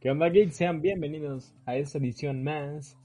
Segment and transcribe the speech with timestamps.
[0.00, 0.54] ¿Qué onda, geeks?
[0.54, 2.96] Sean bienvenidos a esta edición más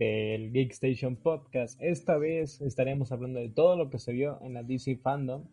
[0.00, 1.80] del Geek Station Podcast.
[1.80, 5.44] Esta vez estaremos hablando de todo lo que se vio en la DC Fandom,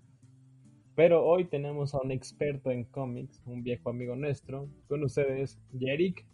[0.95, 6.25] pero hoy tenemos a un experto en cómics, un viejo amigo nuestro, con ustedes, Yerik.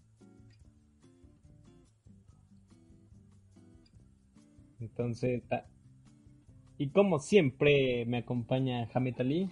[4.80, 5.44] Entonces,
[6.78, 9.50] y como siempre me acompaña Hamid Ali.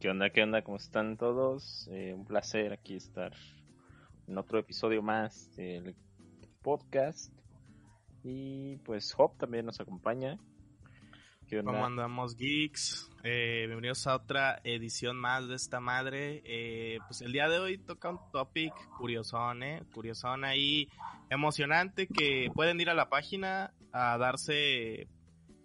[0.00, 0.30] ¿Qué onda?
[0.30, 0.62] ¿Qué onda?
[0.62, 1.88] ¿Cómo están todos?
[1.92, 3.32] Eh, un placer aquí estar
[4.28, 5.96] en otro episodio más del
[6.62, 7.32] podcast.
[8.22, 10.38] Y pues Hop también nos acompaña.
[11.64, 13.10] ¿Cómo andamos, geeks?
[13.24, 16.42] Eh, bienvenidos a otra edición más de esta madre.
[16.44, 19.82] Eh, pues el día de hoy toca un topic curiosón, ¿eh?
[19.94, 20.90] Curiosón ahí,
[21.30, 25.08] emocionante, que pueden ir a la página a darse,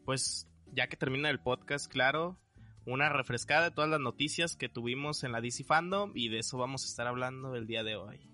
[0.05, 2.40] pues, ya que termina el podcast, claro,
[2.85, 6.57] una refrescada de todas las noticias que tuvimos en la DC Fandom y de eso
[6.57, 8.33] vamos a estar hablando el día de hoy.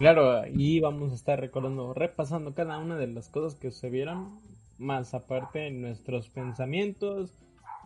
[0.00, 4.40] Claro, y vamos a estar recordando, repasando cada una de las cosas que se vieron,
[4.78, 7.34] más aparte nuestros pensamientos,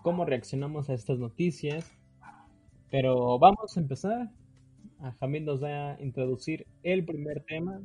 [0.05, 1.93] cómo reaccionamos a estas noticias.
[2.89, 4.31] Pero vamos a empezar.
[5.01, 7.81] A Jamil nos va a introducir el primer tema.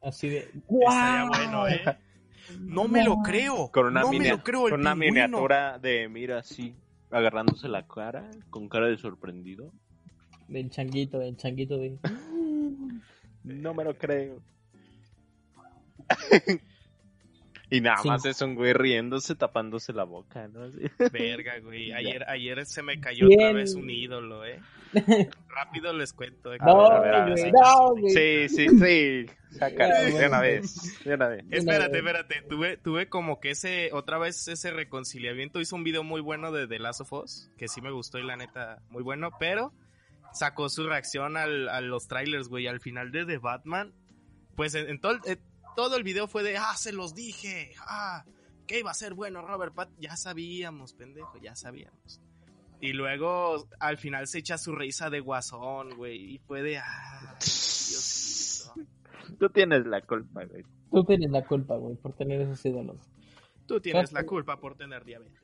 [0.00, 0.50] Así de.
[0.68, 1.28] ¡Wow!
[1.28, 1.82] bueno, ¿eh?
[2.58, 3.70] No me lo creo.
[3.70, 6.74] Con una, no me lo creo, con una miniatura de mira así,
[7.10, 9.74] agarrándose la cara, con cara de sorprendido.
[10.52, 11.96] Del changuito, del changuito de...
[13.44, 14.42] no me lo creo.
[17.70, 20.68] y nada más es un güey riéndose, tapándose la boca, ¿no?
[21.10, 21.92] Verga, güey.
[21.94, 24.60] Ayer, ayer se me cayó otra vez un ídolo, ¿eh?
[25.48, 26.52] Rápido les cuento.
[26.52, 29.26] Eh, no, sí, sí, sí.
[29.52, 31.02] Sácalo, de una vez.
[31.02, 31.46] De una vez.
[31.50, 32.42] Espérate, espérate.
[32.42, 35.60] Tuve, tuve como que ese, otra vez ese reconciliamiento.
[35.60, 38.26] Hizo un video muy bueno de The Last of Us, que sí me gustó y
[38.26, 39.72] la neta, muy bueno, pero
[40.32, 43.92] sacó su reacción al, a los trailers, güey, al final de The Batman.
[44.56, 45.38] Pues en, todo, el,
[45.76, 48.24] todo el video fue de, ah, se los dije, ah,
[48.66, 49.90] que iba a ser bueno Robert Pat.
[49.98, 52.20] Ya sabíamos, pendejo, ya sabíamos.
[52.80, 57.36] Y luego al final se echa su risa de guasón, güey, y fue de, ah,
[57.38, 58.72] Dios
[59.38, 60.64] Tú tienes la culpa, güey.
[60.90, 63.00] Tú tienes la culpa, güey, por tener esos ídolos.
[63.66, 65.41] Tú tienes la culpa por tener diabetes.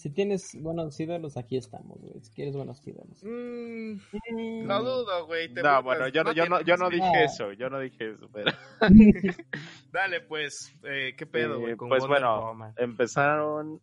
[0.00, 2.18] Si tienes buenos ídolos, aquí estamos, güey.
[2.22, 3.22] Si quieres buenos ídolos.
[3.22, 5.52] Mm, no dudo, güey.
[5.52, 7.52] No, bueno, yo no, yo no, yo no dije eso.
[7.52, 8.50] Yo no dije eso, pero...
[9.92, 11.74] Dale, pues, eh, ¿qué pedo, güey?
[11.74, 13.82] Eh, pues bueno, empezaron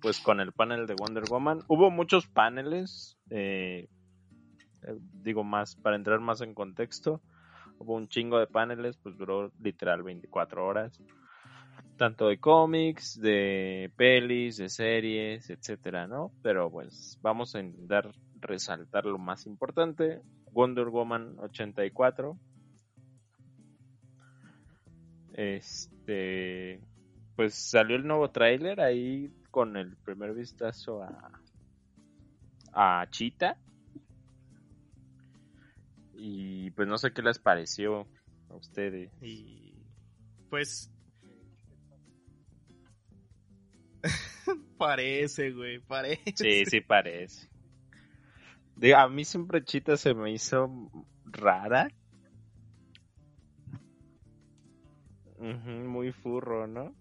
[0.00, 1.60] pues con el panel de Wonder Woman.
[1.68, 3.90] Hubo muchos paneles, eh,
[4.84, 7.20] eh, digo más, para entrar más en contexto.
[7.76, 10.98] Hubo un chingo de paneles, pues duró literal 24 horas
[12.02, 16.32] tanto de cómics, de pelis, de series, etcétera, ¿no?
[16.42, 20.20] Pero pues vamos a intentar resaltar lo más importante.
[20.50, 22.36] Wonder Woman 84.
[25.34, 26.80] Este,
[27.36, 31.40] pues salió el nuevo tráiler ahí con el primer vistazo a
[32.72, 33.56] a Chita.
[36.14, 38.08] Y pues no sé qué les pareció
[38.50, 39.12] a ustedes.
[39.22, 39.72] Y
[40.50, 40.92] pues
[44.78, 46.32] parece, güey, parece.
[46.36, 47.48] Sí, sí parece.
[48.76, 50.70] Digo, a mí siempre Chita se me hizo
[51.24, 51.88] rara.
[55.38, 56.94] muy furro, ¿no?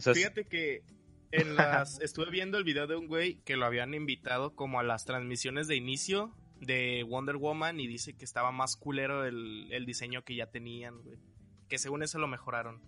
[0.00, 0.82] Fíjate que
[1.30, 4.82] en las estuve viendo el video de un güey que lo habían invitado como a
[4.82, 9.86] las transmisiones de inicio de Wonder Woman y dice que estaba más culero el, el
[9.86, 11.18] diseño que ya tenían, güey.
[11.68, 12.82] Que según eso lo mejoraron.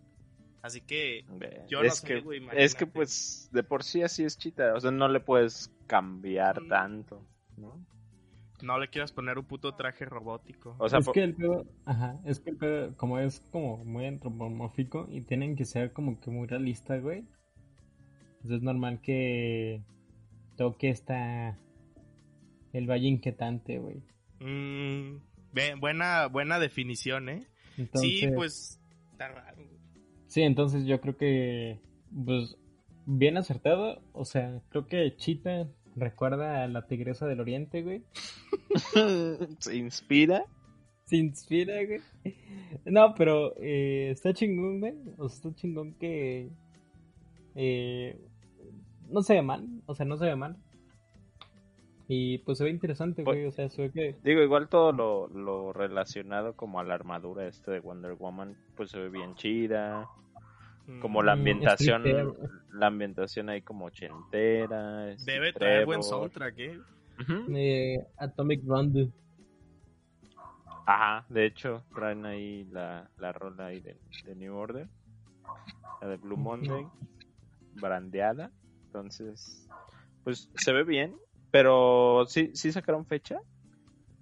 [0.62, 1.24] Así que
[1.68, 2.22] yo es que,
[2.52, 6.60] Es que pues de por sí así es chita, o sea, no le puedes cambiar
[6.68, 7.26] tanto,
[7.56, 7.84] ¿no?
[8.62, 10.76] No le quieras poner un puto traje robótico.
[10.78, 14.04] O sea, es que el pedo, ajá, es que el pedo, como es como muy
[14.04, 17.24] antropomórfico y tienen que ser como que muy realista, güey.
[18.34, 19.82] Entonces es normal que
[20.56, 21.58] toque esta
[22.74, 24.02] el valle inquietante, güey.
[24.40, 25.20] Mm,
[25.80, 27.46] buena buena definición, ¿eh?
[27.94, 28.78] Sí, pues
[29.12, 29.79] está raro.
[30.30, 31.80] Sí, entonces yo creo que,
[32.24, 32.56] pues,
[33.04, 34.00] bien acertado.
[34.12, 38.04] O sea, creo que Chita recuerda a la tigresa del oriente, güey.
[39.58, 40.44] ¿Se inspira?
[41.06, 42.00] Se inspira, güey.
[42.84, 44.94] No, pero eh, está chingón, güey.
[45.18, 46.48] O sea, está chingón que...
[47.56, 48.16] Eh,
[49.08, 50.56] no se ve mal, o sea, no se ve mal.
[52.12, 54.16] Y pues se ve interesante, güey, o sea, se ve que...
[54.24, 58.90] Digo, igual todo lo, lo relacionado como a la armadura este de Wonder Woman, pues
[58.90, 60.08] se ve bien chida.
[61.00, 62.36] como la Mm, ambientación,
[62.72, 65.14] la ambientación ahí como ochentera.
[65.24, 66.78] Debe traer buen soundtrack, ¿eh?
[67.54, 69.12] Eh, Atomic Blonde.
[70.86, 74.88] Ajá, de hecho, traen ahí la, la rola ahí de, de New Order,
[76.00, 76.88] la de Blue Monday,
[77.74, 78.50] brandeada.
[78.86, 79.68] Entonces,
[80.24, 81.14] pues se ve bien,
[81.50, 83.40] pero sí, sí sacaron fecha.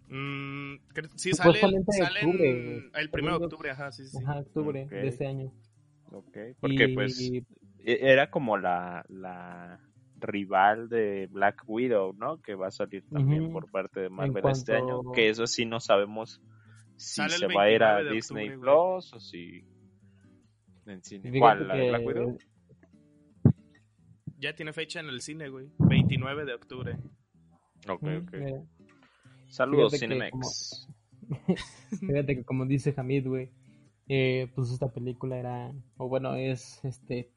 [0.09, 0.77] Mm,
[1.17, 1.81] sí, sale, sale
[2.25, 2.91] octubre.
[2.95, 4.17] el primero de octubre, ajá, sí, sí.
[4.25, 5.53] Ajá, octubre de este año.
[6.11, 7.43] Ok, porque Y- pues e-
[7.85, 9.79] era como la, la
[10.19, 12.41] rival de Black Widow, ¿no?
[12.41, 15.47] Que va a salir también por parte de Marvel En este año, cuanto- que eso
[15.47, 16.41] sí no sabemos
[16.97, 18.61] si Sale se va a ir a 29 de Disney octubre.
[18.73, 19.65] Plus o si
[20.87, 21.39] en cine.
[21.39, 21.69] ¿Cuál?
[21.69, 22.39] ¿La de Black Widow?
[24.39, 25.69] Ya tiene fecha en el cine, güey.
[25.79, 26.97] 29 de octubre.
[27.87, 28.33] Ok, Ujú, ok.
[28.33, 28.63] mira.
[29.49, 30.89] Saludos, Fíjate que Cinemex.
[32.01, 33.51] Fíjate que como dice Hamid, güey,
[34.09, 37.31] eh, pues esta película era, o bueno, es, este,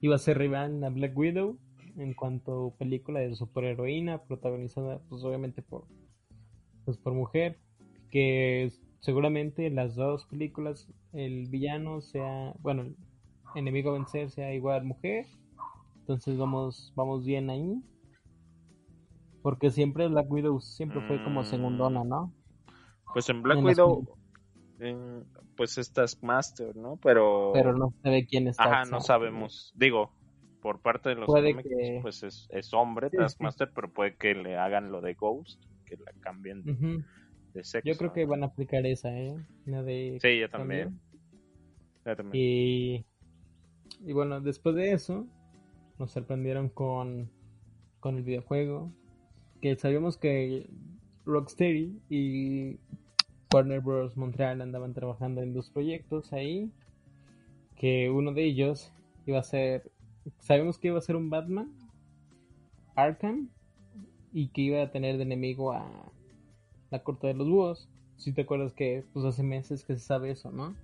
[0.00, 1.58] iba a ser rival a Black Widow
[1.96, 5.86] en cuanto a película de superheroína protagonizada, pues obviamente por,
[6.84, 7.58] pues por mujer,
[8.10, 12.96] que seguramente las dos películas, el villano sea, bueno, el
[13.54, 15.26] enemigo a vencer sea igual mujer,
[16.00, 17.82] entonces vamos, vamos bien ahí.
[19.46, 21.44] Porque siempre Black Widow siempre fue como Mm.
[21.44, 22.34] segundona, ¿no?
[23.14, 24.18] Pues en Black en las Widow,
[24.80, 25.24] en-
[25.56, 26.96] pues estás Master, ¿no?
[26.96, 28.64] Pero, Pero no se ve quién está.
[28.64, 29.72] ajá, no sabemos.
[29.76, 30.10] Digo,
[30.60, 34.34] por parte de los cómics, que- pues es, es hombre, Sí, Taskmaster, pero puede que
[34.34, 36.64] le hagan lo de Ghost, que la cambien
[37.54, 37.88] de sexo.
[37.88, 39.36] Yo creo que van a aplicar esa, ¿eh?
[39.64, 41.00] La de Sí, yo también.
[42.04, 42.32] Yo también.
[42.34, 43.06] Y,
[44.00, 45.24] y bueno, después de eso,
[46.00, 47.30] nos sorprendieron con,
[48.00, 48.92] con el videojuego.
[49.66, 50.70] Que sabíamos que
[51.24, 52.76] Rocksteady y
[53.52, 54.16] Warner Bros.
[54.16, 56.70] Montreal andaban trabajando en dos proyectos ahí.
[57.74, 58.92] Que uno de ellos
[59.26, 59.90] iba a ser.
[60.38, 61.72] Sabemos que iba a ser un Batman
[62.94, 63.48] Arkham.
[64.32, 66.12] Y que iba a tener de enemigo a
[66.92, 67.88] la corte de los búhos.
[68.18, 70.76] Si te acuerdas que pues hace meses que se sabe eso, ¿no?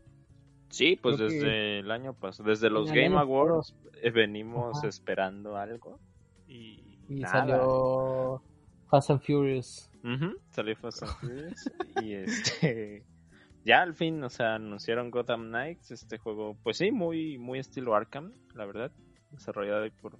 [0.71, 4.79] Sí, pues creo que- desde el año pasado, desde los el Game Awards eh, venimos
[4.79, 4.89] Ajá.
[4.89, 6.01] esperando algo.
[6.49, 7.33] Y Y Nada.
[7.33, 8.43] salió
[8.93, 9.89] Fast and Furious.
[10.05, 13.07] Ujú, Salió Fast and Furious y este
[13.65, 17.95] ya al fin, o sea, anunciaron Gotham Knights, este juego, pues sí, muy muy estilo
[17.95, 18.93] Arkham, la verdad,
[19.31, 20.19] desarrollado por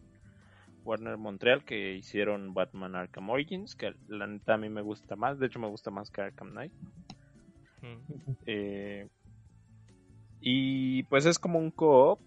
[0.87, 5.39] Warner Montreal que hicieron Batman Arkham Origins, que la neta a mí me gusta más,
[5.39, 6.73] de hecho me gusta más que Arkham Knight.
[7.83, 9.07] mm, Eh,
[10.41, 12.21] y pues es como un co-op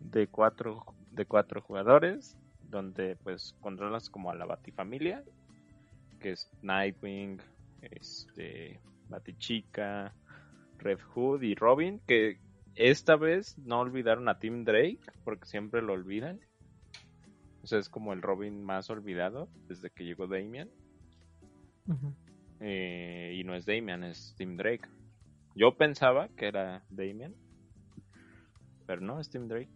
[0.00, 2.36] de cuatro, de cuatro jugadores,
[2.68, 5.22] donde pues controlas como a la Batifamilia,
[6.24, 7.38] que es Nightwing,
[7.82, 8.80] este,
[9.10, 10.14] Batichica,
[10.78, 12.38] Red Hood y Robin, que
[12.76, 16.40] esta vez no olvidaron a Tim Drake, porque siempre lo olvidan.
[17.62, 20.70] O sea, es como el Robin más olvidado desde que llegó Damian.
[22.60, 24.88] Eh, y no es Damian, es Tim Drake.
[25.54, 27.34] Yo pensaba que era Damian,
[28.86, 29.68] pero no, es Tim Drake.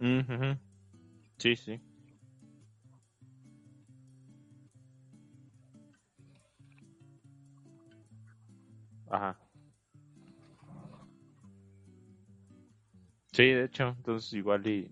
[0.00, 0.58] Ujú.
[1.38, 1.80] Sí, sí.
[9.10, 9.36] Ajá.
[13.32, 14.90] Sí, de hecho, entonces igual y...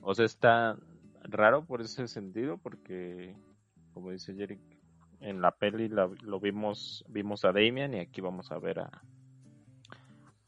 [0.00, 0.78] O sea, está
[1.24, 3.36] raro por ese sentido porque,
[3.94, 4.60] como dice Jerick,
[5.20, 9.04] en la peli la- lo vimos vimos a Damian y aquí vamos a ver a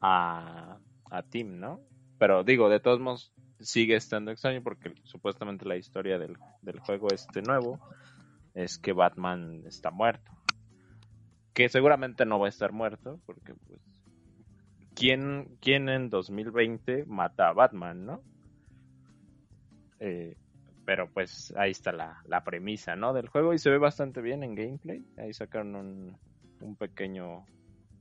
[0.01, 0.79] a,
[1.11, 1.81] a Tim, ¿no?
[2.19, 7.09] Pero digo, de todos modos sigue estando extraño porque supuestamente la historia del, del juego
[7.13, 7.81] este nuevo
[8.55, 10.33] es que Batman está muerto.
[11.55, 13.81] Que seguramente no va a estar muerto porque pues
[14.95, 18.23] ¿quién, quién en 2020 mata a Batman, no?
[20.01, 20.37] Eh,
[20.85, 23.13] pero pues ahí está la, la premisa, ¿no?
[23.13, 25.05] Del juego y se ve bastante bien en gameplay.
[25.19, 26.17] Ahí sacaron un,
[26.61, 27.45] un pequeño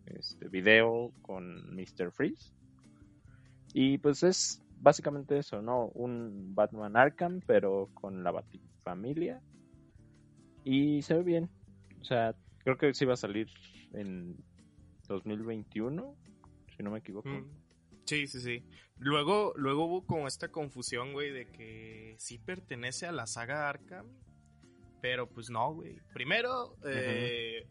[0.05, 2.11] este, video con Mr.
[2.11, 2.53] Freeze.
[3.73, 5.87] Y pues es básicamente eso, ¿no?
[5.89, 9.41] Un Batman Arkham, pero con la Batifamilia.
[10.63, 11.49] Y se ve bien.
[12.01, 13.47] O sea, creo que sí va a salir
[13.93, 14.37] en
[15.07, 16.15] 2021,
[16.75, 17.29] si no me equivoco.
[17.29, 17.67] mm.
[18.05, 18.63] Sí, sí, sí.
[18.99, 24.07] Luego, luego hubo como esta confusión, güey, de que sí pertenece a la saga Arkham,
[25.01, 25.99] pero pues no, güey.
[26.13, 27.67] Primero, eh,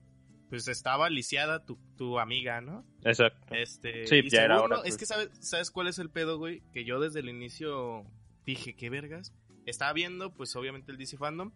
[0.48, 2.84] pues estaba lisiada tu, tu amiga, ¿no?
[3.04, 3.54] Exacto.
[3.54, 4.96] Este, Sí, y ya era hora, es pues.
[4.98, 6.62] que sabes, ¿sabes cuál es el pedo, güey?
[6.72, 8.04] Que yo desde el inicio
[8.44, 9.32] dije, ¿qué vergas?
[9.66, 11.50] Estaba viendo, pues obviamente el DC Fandom,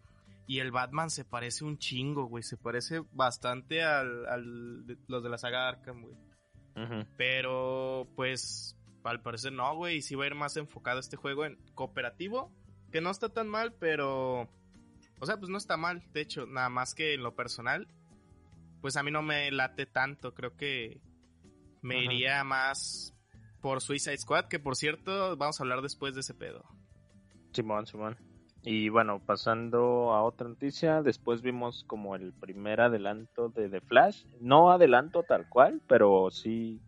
[0.47, 2.43] Y el Batman se parece un chingo, güey.
[2.43, 6.17] Se parece bastante al, al de- los de la saga Arkham, güey.
[7.17, 9.99] Pero, pues, al parecer no, güey.
[9.99, 12.53] Y sí va a ir más enfocado este juego en cooperativo.
[12.91, 14.49] Que no está tan mal, pero...
[15.21, 16.03] O sea, pues no está mal.
[16.13, 17.87] De hecho, nada más que en lo personal.
[18.81, 20.35] Pues a mí no me late tanto.
[20.35, 21.01] Creo que
[21.83, 22.05] me Ajá.
[22.05, 23.15] iría más
[23.61, 24.47] por Suicide Squad.
[24.47, 26.65] Que por cierto, vamos a hablar después de ese pedo.
[27.53, 28.17] Simón, Simón.
[28.63, 34.25] Y bueno, pasando a otra noticia, después vimos como el primer adelanto de The Flash.
[34.41, 36.81] No adelanto tal cual, pero sí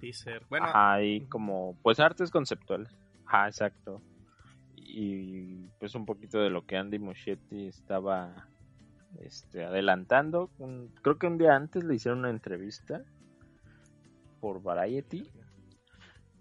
[0.00, 0.44] Teaser.
[0.48, 2.96] Bueno, hay como, pues artes conceptuales.
[3.26, 4.00] Ajá, exacto.
[4.76, 8.48] Y pues un poquito de lo que Andy Muschietti estaba
[9.20, 10.50] este, adelantando.
[10.58, 13.02] Un- creo que un día antes le hicieron una entrevista
[14.40, 15.28] por Variety,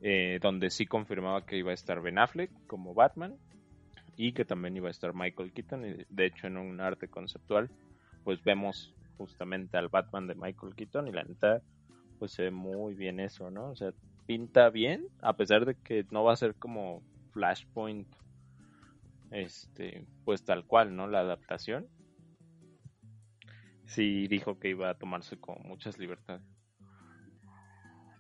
[0.02, 3.36] eh, donde sí confirmaba que iba a estar Ben Affleck como Batman
[4.16, 5.86] y que también iba a estar Michael Keaton.
[5.86, 7.70] Y de hecho, en un arte conceptual,
[8.24, 11.62] pues vemos justamente al Batman de Michael Keaton y la neta,
[12.20, 13.72] pues se ve muy bien eso, ¿no?
[13.72, 13.92] O sea,
[14.26, 17.02] pinta bien, a pesar de que no va a ser como
[17.34, 18.08] Flashpoint,
[19.32, 21.08] este, pues tal cual, ¿no?
[21.08, 21.88] La adaptación.
[23.88, 26.44] Sí dijo que iba a tomarse con muchas libertades.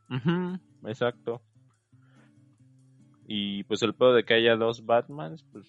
[0.10, 1.42] Ujú, exacto.
[3.26, 5.68] Y pues el pedo de que haya dos Batmans, pues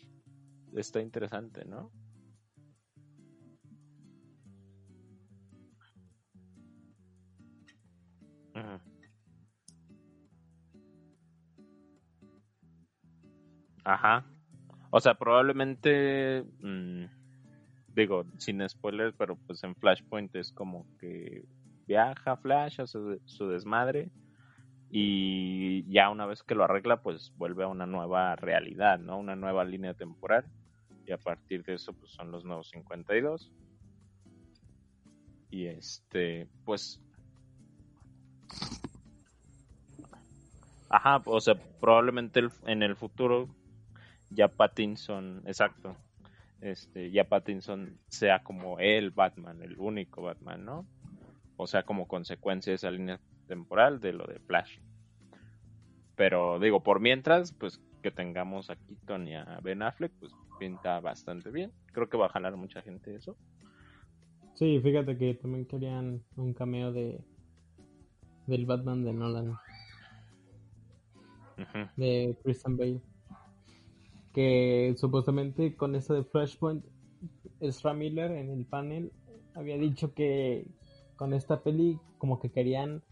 [0.75, 1.91] está interesante, ¿no?
[13.85, 14.25] Ajá.
[14.91, 17.05] O sea, probablemente, mm,
[18.03, 21.45] digo, sin spoilers, pero pues en Flashpoint es como que
[21.87, 24.11] viaja Flash a su, desmadre
[24.91, 29.19] y ya una vez que lo arregla, pues vuelve a una nueva realidad, ¿no?
[29.19, 30.45] Una nueva línea temporal
[31.07, 33.53] y a partir de eso, pues son los nuevos 52.
[35.51, 37.01] Y este, pues
[40.91, 43.49] Ajá, o sea, probablemente en el futuro
[44.31, 45.97] ya Pattinson, exacto,
[46.61, 50.87] este, ya Pattinson sea como el Batman, el único Batman, ¿no?
[51.57, 54.79] O sea, como consecuencia de esa línea temporal de lo de Flash.
[56.15, 61.01] Pero digo, por mientras, pues que tengamos a Keaton y a Ben Affleck, pues pinta
[61.01, 61.73] bastante bien.
[61.93, 63.37] Creo que va a jalar mucha gente eso.
[64.55, 67.21] Sí, fíjate que también querían un cameo de
[68.47, 69.59] del Batman de Nolan,
[71.97, 73.01] de Christian Bale.
[74.33, 76.85] Que supuestamente con eso de Flashpoint,
[77.61, 79.13] Ezra Miller en el panel
[79.55, 80.69] había dicho que
[81.17, 83.03] con esta peli como que querían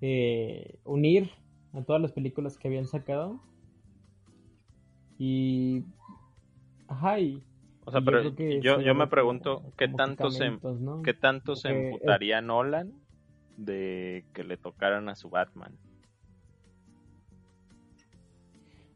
[0.00, 1.30] eh, unir
[1.72, 3.40] a todas las películas que habían sacado.
[5.18, 5.84] Y...
[6.88, 7.42] Ajá, y...
[7.84, 10.56] O sea, y pero que yo, yo me pregunto, ¿qué tanto se.
[11.04, 12.92] ¿Qué tanto se emputaría Nolan
[13.56, 15.76] de que le tocaran a su Batman?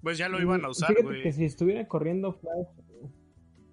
[0.06, 1.22] Pues ya lo iban a usar, Fíjate güey.
[1.24, 2.68] que si estuviera corriendo Flash,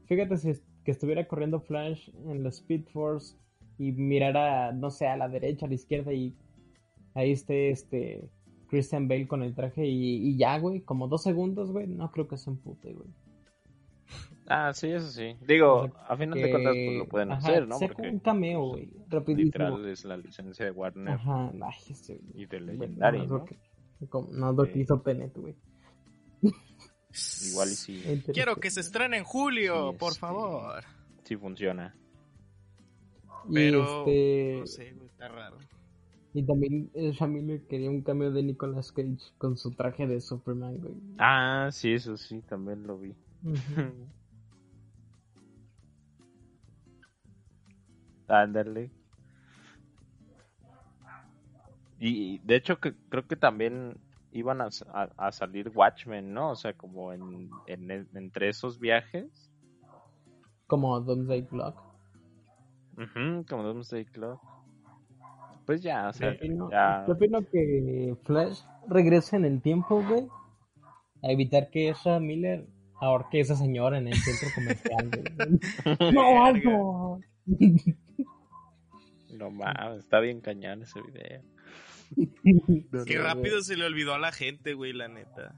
[0.07, 0.51] fíjate si
[0.83, 3.35] que estuviera corriendo Flash en la Speed Force
[3.77, 6.35] y mirara, no sé, a la derecha, a la izquierda y
[7.13, 8.27] ahí esté este
[8.67, 12.27] Christian Bale con el traje y, y ya, güey, como dos segundos, güey, no creo
[12.27, 13.09] que se empute, güey.
[14.47, 15.35] Ah, sí, eso sí.
[15.47, 17.77] Digo, O sea, a final de Que- cuentas pues, lo pueden ajá, hacer, ¿no?
[17.79, 19.45] Porque un cameo, güey, rapidísimo.
[19.45, 23.29] literal es la licencia de Warner Ajá, ay, este, y de bueno, Legendary, no, es
[23.29, 23.37] ¿no?
[23.37, 23.57] lo que-
[24.09, 25.55] como- no es lo que hizo Tenet, güey.
[27.49, 28.01] Igual y si
[28.33, 30.83] Quiero que se estrene en julio, Sí, por este, favor.
[31.23, 31.95] sí funciona.
[33.49, 34.57] Y Pero- este...
[34.61, 35.57] No sé, está raro.
[36.33, 40.77] Y también Ezra Miller quería un cambio de Nicolas Cage con su traje de Superman,
[40.79, 40.95] güey.
[41.19, 43.13] Ah, sí, eso sí, también lo vi.
[48.27, 48.89] Ándale.
[51.99, 53.97] Y de hecho que creo que también
[54.33, 56.51] iban a, a- a salir Watchmen, ¿no?
[56.51, 59.49] O sea, como en, en- entre esos viajes.
[60.67, 61.75] Como Doomsday Clock.
[62.97, 64.41] Ujú, como Doomsday Clock.
[65.65, 67.05] Pues ya, o sea, Yo opino, ya.
[67.07, 70.27] yo opino que Flash regrese en el tiempo, güey.
[71.23, 72.67] A evitar que Ezra Miller
[72.99, 75.59] ahorque a esa señora en el centro comercial, güey.
[76.13, 77.19] ¡No, algo!
[79.31, 81.41] No mames, está bien cañón ese video.
[83.05, 85.55] Qué rápido se le olvidó a la gente, güey, la neta.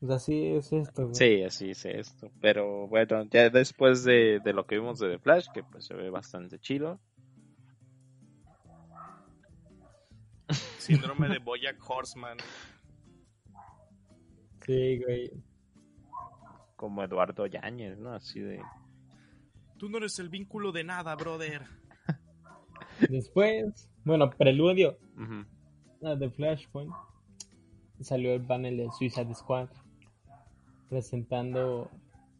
[0.00, 1.14] O sea, sí es esto, güey.
[1.14, 2.30] Sí, así es esto.
[2.40, 5.94] Pero bueno, ya después de, de lo que vimos de The Flash, que pues se
[5.94, 7.00] ve bastante chido.
[10.78, 12.36] Síndrome de Boyack Horseman.
[14.66, 15.30] Sí, güey.
[16.76, 18.12] como Eduardo Yáñez, ¿no?
[18.12, 18.60] Así de...
[19.78, 21.62] Tú no eres el vínculo de nada, brother.
[23.08, 25.44] Después, bueno, preludio Ujú.
[26.02, 26.92] ah, de Flashpoint,
[28.00, 29.68] salió el panel de Suicide Squad
[30.88, 31.90] presentando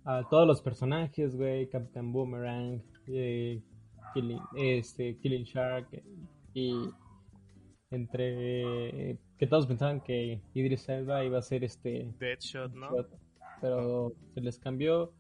[0.04, 3.62] a todos los personajes, güey, Captain Boomerang, eh,
[4.12, 5.88] Killing, este, Killing Shark
[6.52, 6.74] y
[7.90, 12.88] entre que todos pensaban que Idris Elba iba a ser este Deadshot, ¿no?
[13.60, 15.12] Pero se les cambió.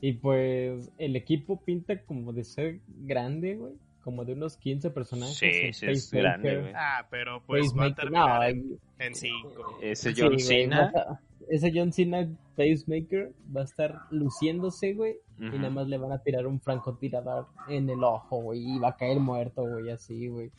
[0.00, 3.74] Y pues el equipo pinta como de ser grande, güey.
[4.02, 5.36] Como de unos 15 personajes.
[5.38, 6.72] Sí, El sí, es Pacemaker, grande, güey.
[6.76, 9.78] Ah, pero pues va a terminar no, en, y- en cinco.
[9.80, 10.92] Ese sí, John Cena.
[10.94, 15.16] a- ese John Cena Pacemaker va a estar luciéndose, güey.
[15.38, 18.60] Y nada más le van a tirar un francotirador en el ojo, güey.
[18.76, 20.50] Y va a caer muerto, güey, así, güey.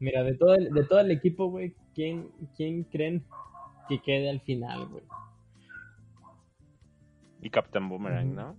[0.00, 3.22] Mira, de todo el, de todo el equipo, güey, ¿quién, ¿quién creen
[3.88, 5.04] que quede al final, güey?
[7.42, 8.34] Y Captain Boomerang.
[8.34, 8.56] ¿no?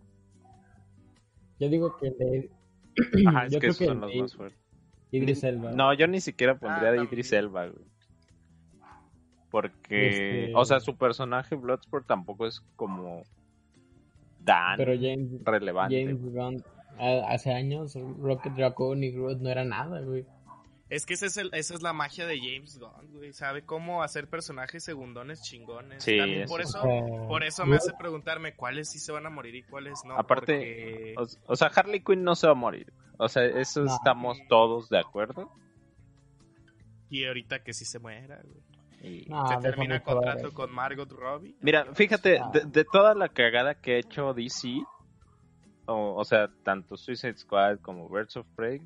[1.60, 2.50] Yo digo que el de
[3.28, 4.60] Ajá, es Yo que creo esos que son el los más fuertes.
[5.12, 5.72] Idris Elba.
[5.72, 7.14] No, yo ni siquiera pondría Ah, de también.
[7.14, 7.86] Idris Elba, güey.
[9.50, 10.08] Porque,
[10.46, 13.24] Este- o sea, su personaje Bloodsport tampoco es como
[14.46, 16.02] tan Pero James, relevante.
[16.06, 16.64] James Gunn,
[16.98, 20.26] a- hace años, Rocket Raccoon y Groot no era nada, güey.
[20.92, 23.32] Es que ese es el, esa es la magia de James Gunn, güey.
[23.32, 26.04] Sabe cómo hacer personajes segundones chingones.
[26.04, 26.82] Sí, También eso por eso,
[27.30, 30.16] por eso me hace preguntarme cuáles sí se van a morir y cuáles no.
[30.18, 31.16] Aparte, porque-
[31.48, 32.92] O, o sea, Harley Quinn no se va a morir.
[33.18, 33.96] O sea, eso No.
[33.96, 35.50] estamos todos de acuerdo.
[37.10, 38.62] Y ahorita que sí se muera, güey.
[39.04, 40.04] Y- no, se termina el ver.
[40.04, 41.56] contrato con Margot Robbie.
[41.62, 42.52] Mira, fíjate, Ah.
[42.54, 44.84] de, de toda la cagada que ha hecho DC,
[45.86, 48.82] o, o sea, tanto Suicide Squad como Birds of Prey,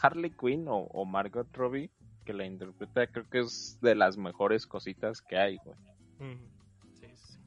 [0.00, 1.90] Harley Quinn o, o Margot Robbie,
[2.24, 5.76] que la interpreta, creo que es de las mejores cositas que hay, güey.
[6.18, 6.48] Ujú.
[6.94, 7.38] Sí, sí.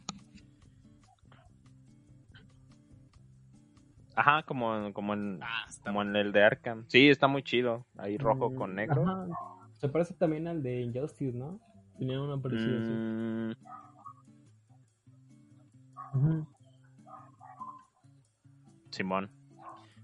[4.15, 6.86] Ajá, como, como, en, Ah, como en el de Arkham.
[6.88, 7.86] Sí, está muy chido.
[7.98, 9.03] Ahí rojo Mm, con negro.
[9.07, 9.27] ajá.
[9.79, 11.60] Se parece también al de Injustice, ¿no?
[11.97, 12.91] Tenía una parecida así.
[12.93, 13.54] Mm.
[18.91, 19.32] Simón.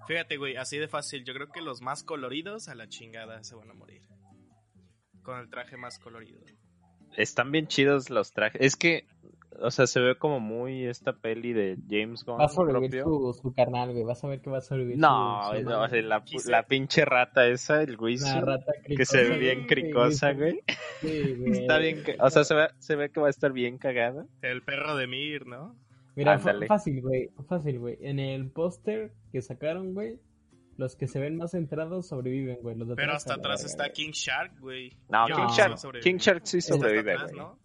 [0.10, 1.24] Fíjate, güey, así de fácil.
[1.24, 4.02] Yo creo que los más coloridos a la chingada se van a morir.
[5.22, 6.41] Con el traje más colorido.
[7.15, 8.60] Están bien chidos los trajes.
[8.60, 9.06] Es que,
[9.62, 13.38] o sea, se ve como muy esta peli de James Gunn Va a sobrevivir su,
[13.39, 14.04] su carnal, güey.
[14.04, 15.84] Vas a ver que va a sobrevivir No, su, su no, hermano.
[15.84, 20.34] o sea, la, la pinche rata esa, el rata que se ve bien güey, cricosa,
[20.34, 20.54] güey.
[20.54, 20.63] güey.
[21.02, 21.52] Sí, güey.
[21.52, 24.26] Está bien, o sea, se ve, se ve que va a estar bien cagada.
[24.41, 25.76] El perro de Mir, ¿no?
[26.19, 26.67] Mira, Ándale.
[26.67, 27.29] fácil, güey.
[27.47, 27.97] Fácil, güey.
[28.01, 30.19] En el póster que sacaron, güey,
[30.75, 32.75] los que se ven más centrados sobreviven, güey.
[32.75, 33.89] Los de Pero hasta atrás está.
[33.93, 34.97] King Shark, güey.
[35.08, 35.99] No, King, que Shark.
[36.01, 37.41] King Shark sí sobrevive, atrás, güey.
[37.41, 37.58] ¿no?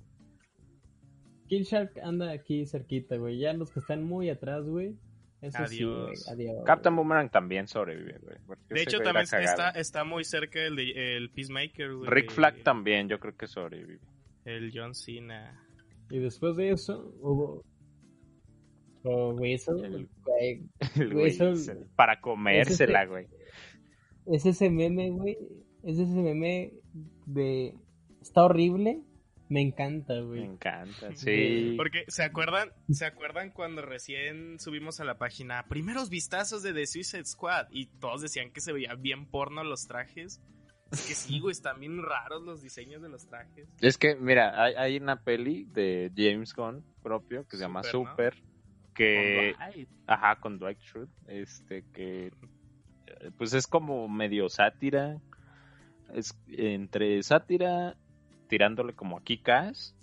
[1.49, 3.39] King Shark anda aquí cerquita, güey.
[3.39, 4.95] Ya los que están muy atrás, güey.
[5.41, 5.97] Eso sí, güey.
[5.97, 6.29] Adiós.
[6.29, 6.65] Adiós.
[6.65, 8.39] Captain Boomerang también sobrevive, güey.
[8.69, 12.09] De hecho, también está, está muy cerca el, de, el Peacemaker, güey.
[12.09, 13.99] Rick Flag también, yo creo que sobrevive.
[14.45, 15.61] El John Cena.
[16.09, 17.65] Y después de eso hubo.
[19.05, 20.63] Oh, güey, eso, El- güey.
[20.97, 23.27] El para comérsela, ese- güey.
[24.27, 25.37] Es ese meme, güey.
[25.83, 26.73] Es ese meme
[27.27, 27.75] de.
[28.23, 29.03] Está horrible.
[29.51, 30.43] Me encanta, Me güey.
[30.43, 31.75] encanta, sí.
[31.77, 32.71] Porque, ¿se acuerdan?
[32.91, 37.67] ¿Se acuerdan cuando recién subimos a la página primeros vistazos de The Suicide Squad?
[37.71, 40.41] Y todos decían que se veían bien porno los trajes.
[40.91, 43.69] Es que sí, güey, están bien raros los diseños de los trajes.
[43.81, 48.37] Es que, mira, hay, hay una peli de James Gunn propio que se llama Super,
[48.43, 48.54] ¿no?
[48.95, 49.89] Que, Con Dwight.
[50.07, 55.21] ajá, con Dwight Schrute, este, que, eh, pues es como medio sátira,
[56.13, 57.97] es entre sátira,
[58.49, 59.95] tirándole como a Kick-Ass,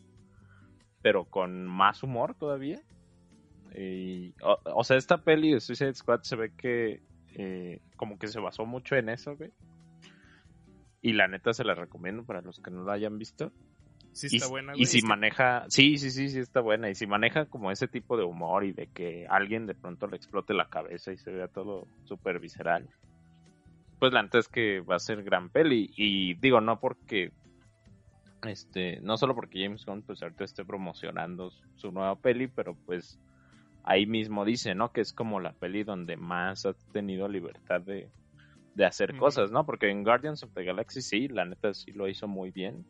[1.01, 2.81] pero con más humor todavía.
[3.73, 7.01] Y, o, o sea, esta peli de Suicide Squad se ve que
[7.35, 9.51] eh, como que se basó mucho en eso, güey.
[11.01, 13.51] Y la neta se la recomiendo para los que no la hayan visto.
[14.13, 14.27] Sí
[14.75, 16.89] Y, si maneja, sí, sí, sí, sí está buena.
[16.89, 20.17] Y si maneja como ese tipo de humor y de que alguien de pronto le
[20.17, 22.89] explote la cabeza y se vea todo súper visceral,
[23.99, 25.91] pues la neta es que va a ser gran peli.
[25.95, 27.31] Y digo, no porque,
[28.45, 33.17] este, no solo porque James Gunn pues ahorita esté promocionando su, nueva peli, pero pues
[33.83, 34.91] ahí mismo dice, ¿no?
[34.91, 38.09] Que es como la peli donde más ha tenido libertad de,
[38.75, 39.65] de hacer cosas, ¿no?
[39.65, 42.85] Porque en Guardians of the Galaxy sí, la neta sí lo hizo muy bien.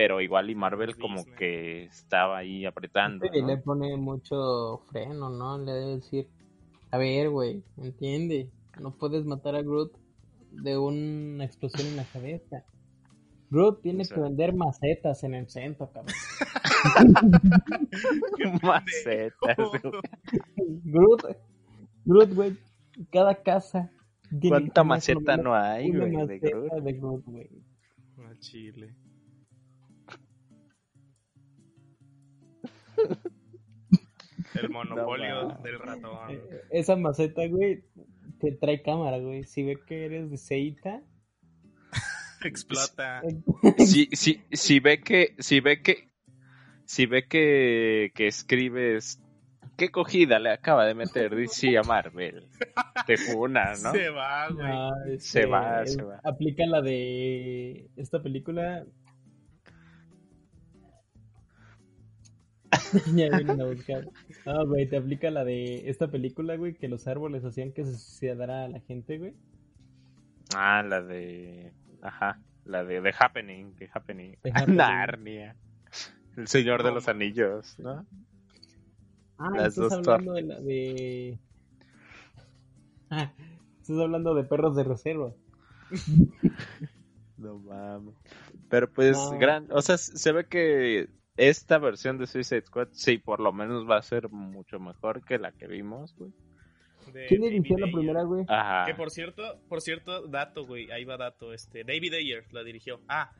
[0.00, 3.26] Pero igual y Marvel como que estaba ahí apretando.
[3.30, 3.46] Sí, ¿no?
[3.48, 5.58] le pone mucho freno, ¿no?
[5.58, 6.26] Le debe decir,
[6.90, 8.48] a ver, güey, entiende,
[8.80, 9.92] no puedes matar a Groot
[10.52, 12.64] de una explosión en la cabeza.
[13.50, 14.14] Groot tiene O sea.
[14.14, 16.14] que vender macetas en el centro, cabrón.
[18.62, 19.58] Macetas,
[20.82, 21.24] Groot,
[22.06, 22.56] Groot, güey.
[23.12, 23.90] Cada casa.
[24.30, 26.72] tiene ¿Cuánta maceta no hay, güey, de maceta Groot?
[26.84, 27.50] de Groot, güey.
[28.26, 28.94] Al chile.
[34.54, 36.30] El monopolio del ratón.
[36.30, 37.84] Eh, Esa maceta, güey,
[38.40, 39.44] te trae cámara, güey.
[39.44, 41.02] Si ve que eres de Seita,
[42.44, 43.22] Explota.
[43.78, 46.08] si, si, si ve que, si ve que,
[46.84, 49.22] si ve que, que escribes,
[49.76, 52.48] ¿qué cogida le acaba de meter DC a Marvel?
[53.06, 53.92] Te funa, ¿no?
[53.92, 54.66] Se va, güey.
[54.66, 56.20] ah, Se va, se va.
[56.24, 58.84] Aplica la de esta película.
[63.14, 64.08] ya vienen a buscar.
[64.46, 67.92] Ah, güey, te aplica la de esta película, güey, que los árboles hacían que se
[67.92, 69.34] suicidara a la gente, güey.
[70.54, 74.36] Ah, la de, ajá, la de The Happening, The Happening.
[74.42, 74.76] The Happening.
[74.76, 75.56] Narnia.
[76.36, 78.06] El Señor de los Anillos, ¿no?
[79.38, 81.38] Ah, Las estás dos hablando de la de.
[83.12, 83.32] Ah,
[83.80, 85.32] estás hablando de perros de reserva.
[87.36, 88.14] No mames.
[88.68, 89.38] Pero pues, No.
[89.38, 93.88] gran, o sea, se ve que esta versión de Suicide Squad, sí, por lo menos
[93.88, 96.30] va a ser mucho mejor que la que vimos, güey.
[97.28, 98.44] ¿Quién dirigió la primera, güey?
[98.48, 98.84] Ajá.
[98.86, 103.00] Que por cierto, por cierto, dato, güey, ahí va dato, este, David Ayer la dirigió.
[103.08, 103.32] Ah,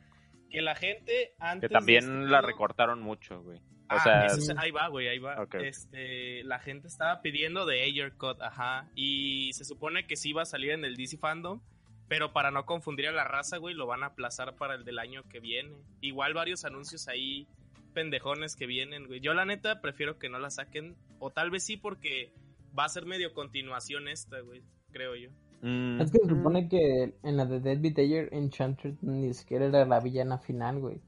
[0.49, 3.59] que la gente antes Que también este la recortaron mucho, güey.
[3.59, 3.61] O
[3.95, 5.47] Ah, sea, es- ahí va, güey, ahí va.
[5.61, 10.41] Este, la gente estaba pidiendo de Ayer Cut, ajá, y se supone que sí iba
[10.41, 11.61] a salir en el DC Fandom,
[12.09, 14.99] pero para no confundir a la raza, güey, lo van a aplazar para el del
[14.99, 15.75] año que viene.
[16.01, 17.47] Igual varios anuncios ahí
[17.93, 19.19] pendejones que vienen, güey.
[19.19, 22.33] Yo la neta prefiero que no la saquen, o tal vez sí porque
[22.77, 25.29] va a ser medio continuación esta, güey, creo yo.
[25.61, 29.85] mm, Es que se supone que en la de Deadbeat Ayer, Enchanted ni siquiera era
[29.85, 31.01] la villana final, güey.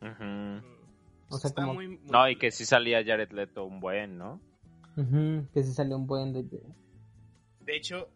[0.00, 0.58] Mm.
[1.32, 4.18] O sea, Está como- muy- muy- No, y que sí salía Jared Leto un buen,
[4.18, 4.40] ¿no?
[4.96, 6.42] Ujú, que sí salió un buen de...
[6.42, 8.08] De hecho...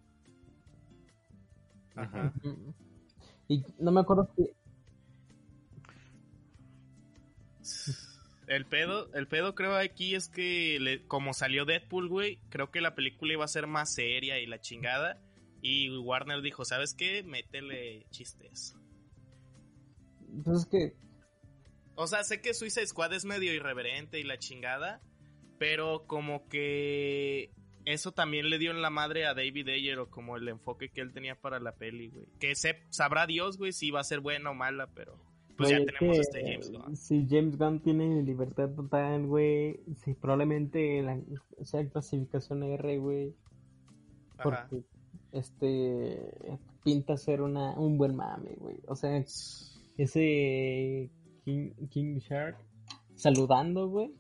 [1.94, 2.32] Ajá.
[3.46, 4.50] Y no me acuerdo si...
[8.46, 12.80] El pedo, el pedo creo aquí es que le- como salió Deadpool, güey, creo que
[12.82, 15.18] la película iba a ser más seria y la chingada.
[15.62, 17.22] Y Warner dijo, ¿sabes qué?
[17.22, 18.76] Métele chistes.
[20.44, 20.96] Pues es que...
[21.94, 25.00] O sea, sé que Suicide Squad es medio irreverente y la chingada,
[25.58, 27.50] pero como que
[27.86, 31.00] eso también le dio en la madre a David Ayer o como el enfoque que
[31.00, 32.26] él tenía para la peli, güey.
[32.40, 35.18] Que se, sabrá Dios, güey, si va a ser buena o mala, pero
[35.56, 36.96] pues ya tenemos que, este James Gunn.
[36.96, 41.20] Si James Gunn tiene libertad total, güey, si probablemente la,
[41.62, 43.34] sea clasificación R, güey,
[44.42, 44.84] porque
[45.32, 48.78] este pinta ser una un buen mame, güey.
[48.88, 49.16] O sea,
[49.96, 51.10] ese
[51.44, 52.56] King, King Shark
[53.14, 54.12] saludando, güey.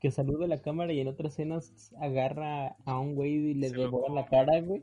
[0.00, 3.70] Que saluda a la cámara y en otras escenas agarra a un güey y le
[3.70, 4.82] devora la cara, güey.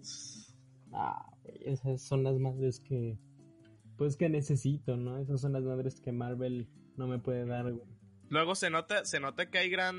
[0.92, 3.18] Ah, güey, esas son las madres que,
[3.98, 5.18] pues que necesito, ¿no?
[5.20, 7.88] Esas son las madres que Marvel no me puede dar, güey.
[8.30, 9.96] Luego se nota, se nota que hay gran,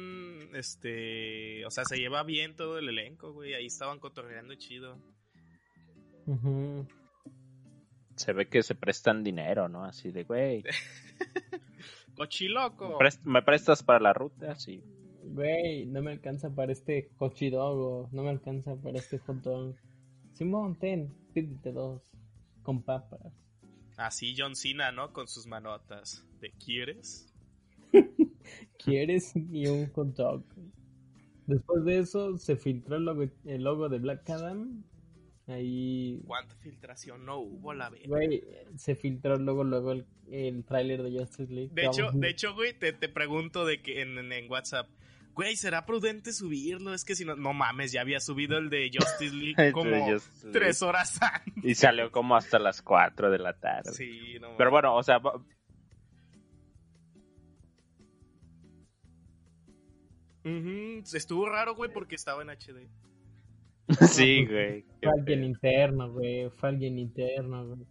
[0.54, 3.54] este, o sea, se lleva bien todo el elenco, güey.
[3.54, 4.98] Ahí estaban cotorreando chido.
[6.26, 6.86] Ujú.
[8.16, 9.84] Se ve que se prestan dinero, ¿no?
[9.84, 10.64] Así de, güey,
[12.16, 12.98] Cochiloco.
[12.98, 14.54] prest- ¿me prestas para la ruta?
[14.56, 14.82] Sí.
[15.24, 19.74] Güey, no me alcanza para este cochidogo, no me alcanza para este hot dog.
[20.32, 22.02] Simón, ten, pídete dos,
[22.62, 23.20] con papas.
[23.96, 25.12] Así John Cena, ¿no?
[25.12, 26.24] Con sus manotas.
[26.40, 27.32] ¿De quieres?
[28.84, 29.32] ¿Quieres?
[29.36, 30.44] Y un hot dog.
[31.46, 34.82] Después de eso, se filtró el logo, el logo de Black Adam.
[35.46, 38.08] Ahí, ¿Cuánta filtración no hubo la vez?
[38.08, 38.42] güey,
[38.76, 41.70] se filtró luego, luego el, el tráiler de Justice League.
[41.74, 44.88] De hecho, de hecho, güey, te, te pregunto de que en- en WhatsApp,
[45.34, 46.94] güey, ¿será prudente subirlo?
[46.94, 50.50] Es que si no, no mames, ya había subido el de Justice League como Just-
[50.52, 51.64] tres horas antes.
[51.64, 53.92] Y salió como hasta las 4 de la tarde.
[53.92, 54.70] Sí, no Pero mames.
[54.70, 55.20] bueno, o sea,
[61.14, 62.88] Estuvo raro, güey, porque estaba en HD.
[64.08, 64.84] sí, güey.
[65.02, 67.86] Fue alguien interno, güey, fue alguien interno, güey.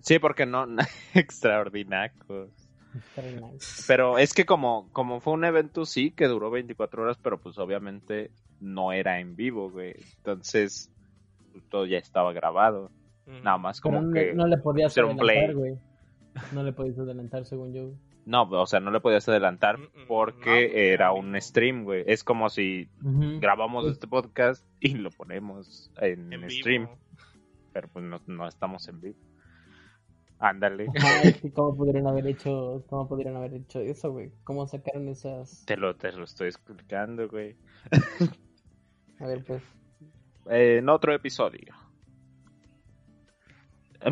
[0.00, 0.66] Sí, porque no,
[1.14, 2.67] extraordinarios.
[3.86, 7.58] Pero es que como, como fue un evento, sí, que duró 24 horas, pero pues
[7.58, 9.94] obviamente no era en vivo, güey.
[10.18, 10.90] Entonces,
[11.52, 12.90] pues, todo ya estaba grabado.
[13.26, 14.32] Nada más como no, que...
[14.32, 15.54] no le podías hacer un adelantar, play.
[15.54, 15.78] güey.
[16.52, 17.90] No le podías adelantar, según yo.
[18.24, 21.40] No, o sea, no le podías adelantar Mm, mm, porque no, porque era era un
[21.40, 22.04] stream, güey.
[22.06, 26.50] Es como si grabamos Pues- este podcast y lo ponemos en, en vivo.
[26.50, 26.88] stream,
[27.72, 29.16] pero pues no, no estamos en vivo.
[30.38, 30.86] Ándale.
[31.54, 34.30] ¿Cómo pudieron haber hecho, cómo pudieron haber hecho eso, güey?
[34.44, 35.64] ¿Cómo sacaron esas?
[35.66, 37.56] Te lo, te lo estoy explicando, güey.
[39.18, 39.62] A ver, pues.
[40.48, 41.74] Eh, en otro episodio.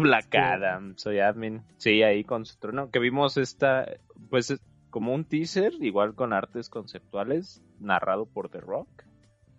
[0.00, 0.38] Black Sí.
[0.38, 1.62] Adam, soy admin.
[1.76, 2.90] Sí, ahí con su trono.
[2.90, 3.86] Que vimos esta,
[4.30, 4.60] pues es
[4.90, 8.88] como un teaser, igual con artes conceptuales, narrado por The Rock.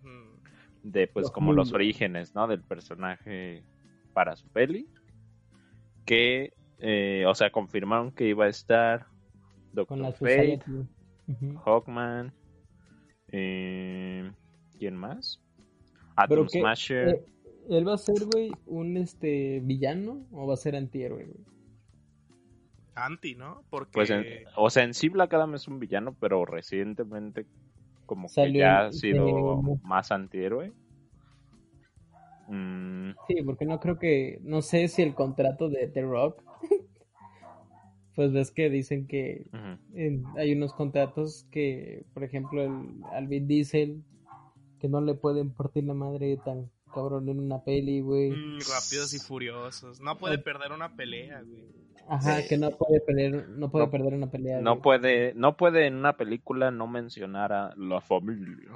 [0.04, 0.42] Mm,
[0.84, 2.48] De pues Los como los orígenes, ¿no?
[2.48, 3.64] Del personaje
[4.14, 4.90] para su peli.
[6.06, 9.08] Que, eh, o sea, confirmaron que iba a estar
[9.88, 10.60] Con Doctor Fate.
[11.66, 12.34] Hawkman.
[13.32, 14.32] Eh,
[14.78, 15.42] ¿Quién más?
[16.16, 17.10] Atom que, Smasher.
[17.10, 17.26] eh,
[17.70, 21.46] ¿Él va a ser, güey, un este villano o va a ser antihéroe, güey?
[22.96, 23.63] Anti, ¿no?
[23.70, 27.46] Porque Pues, en- o sea, en sí Black Adam es un villano, pero recientemente
[28.06, 30.72] como que ya en- ha sido más antihéroe.
[32.48, 36.42] Mm, Sí, porque no creo que, no sé si el contrato de The Rock,
[38.16, 39.48] pues ves que dicen que
[39.94, 44.04] en- hay unos contratos que, por ejemplo, el, al Vin Diesel,
[44.80, 48.32] que no le pueden partir la madre tan cabrón en una peli, güey.
[48.32, 50.00] mm, rápidos y furiosos.
[50.02, 51.68] No puede perder una pelea, güey.
[52.10, 54.62] Ajá, que no puede perder, no puede No- perder una pelea.
[54.62, 54.82] No güey.
[54.82, 58.70] puede, no puede en una película no mencionar a la familia.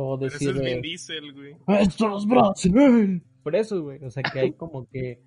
[0.00, 1.56] O Pero decir, ese es Vin Diesel, güey.
[1.80, 3.22] ¡Estos Brasil!
[3.42, 4.02] Por eso, güey.
[4.04, 5.20] O sea, que hay como que.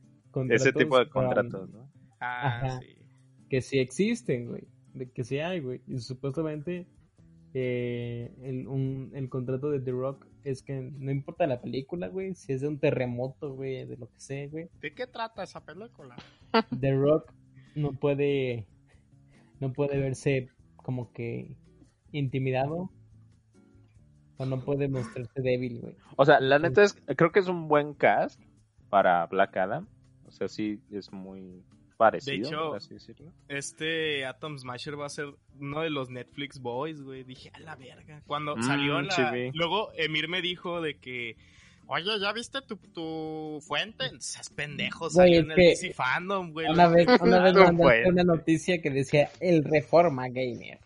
[0.50, 1.92] Ese tipo de contratos, ¿no?
[2.22, 2.80] Ah, Ajá.
[2.80, 2.88] sí.
[3.50, 4.64] que sí existen, güey.
[4.94, 5.82] De que sí hay, güey.
[5.88, 6.88] Y supuestamente
[7.54, 12.34] eh, el, un- el contrato de The Rock es que no importa la película, güey.
[12.36, 14.70] Si es de un terremoto, güey, de lo que sea, güey.
[14.82, 16.16] ¿De qué trata esa película?
[16.80, 17.34] The Rock
[17.76, 18.68] no puede.
[19.60, 21.58] No puede verse como que
[22.14, 22.90] intimidado.
[24.46, 25.96] No puede mostrarse débil, güey.
[26.18, 28.40] O sea, la neta es, creo que es un buen cast
[28.90, 29.88] para Black Adam.
[30.28, 31.64] O sea, sí es muy
[31.98, 33.32] parecido, hecho, por así decirlo.
[33.48, 35.28] Este Atom Smasher va a ser
[35.60, 37.24] uno de los Netflix Boys, güey.
[37.24, 38.22] Dije, a la verga.
[38.26, 39.32] Cuando Mm, salió la...
[39.32, 39.52] vi.
[39.54, 41.36] Luego Emir me dijo de que...
[41.88, 44.06] Oye, ¿ya viste tu, tu fuente?
[44.20, 46.68] Seas pendejo, salió en el DC Fandom, güey.
[46.70, 48.10] Una vez, una vez No mandaste puede.
[48.10, 50.80] una noticia que decía el Reforma Gamer.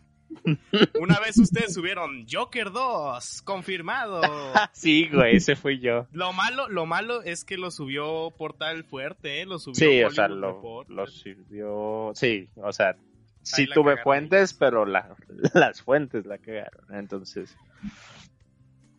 [0.99, 4.21] Una vez ustedes subieron Joker 2, confirmado.
[4.73, 6.07] Sí, güey, ese fui yo.
[6.11, 9.45] Lo malo, lo malo es que lo subió Portal Fuerte, ¿eh?
[9.45, 12.11] Lo subió Sí, o sea, lo, lo sirvió.
[12.13, 12.95] Sí, o sea,
[13.41, 14.03] sí la tuve cagaron.
[14.03, 15.15] fuentes, pero la-
[15.53, 16.93] las fuentes la cagaron.
[16.93, 17.55] Entonces,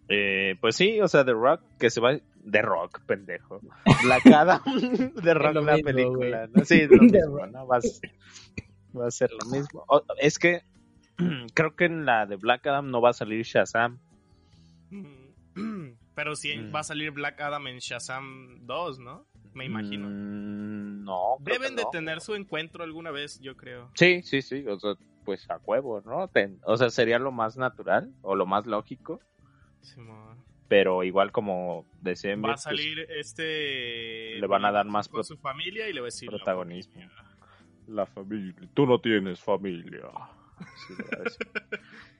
[0.08, 2.16] eh, pues sí, o sea, The Rock, que se va.
[2.48, 3.60] The Rock, pendejo.
[4.04, 4.62] Black Adam,
[5.22, 6.46] The Rock, la mismo, película.
[6.52, 6.64] ¿no?
[6.64, 7.50] Sí, lo The mismo, Rock.
[7.50, 7.66] ¿no?
[7.66, 8.12] Va a, ser-
[8.96, 9.84] va a ser lo mismo.
[9.88, 10.62] O- es que
[11.54, 13.98] creo que en la de Black Adam no va a salir Shazam.
[14.90, 15.06] Mm.
[16.14, 16.74] Pero sí Mm.
[16.74, 19.26] va a salir Black Adam en Shazam 2, ¿no?
[19.54, 20.06] Me imagino.
[20.08, 21.90] Mm, no, Deben de no.
[21.90, 23.90] tener su encuentro alguna vez, yo creo.
[23.94, 26.28] Sí, sí, sí, o sea, pues a huevo, ¿no?
[26.28, 29.18] Ten- o sea, sería lo más natural o lo más lógico,
[29.80, 30.36] Simón.
[30.68, 34.38] pero igual como decía Emir, Va a pues, salir este.
[34.38, 36.30] le van a dar más con su familia y le va a decir.
[36.30, 36.92] la protagonismo.
[36.94, 37.22] familia.
[37.88, 40.02] la familia, tú no tienes familia.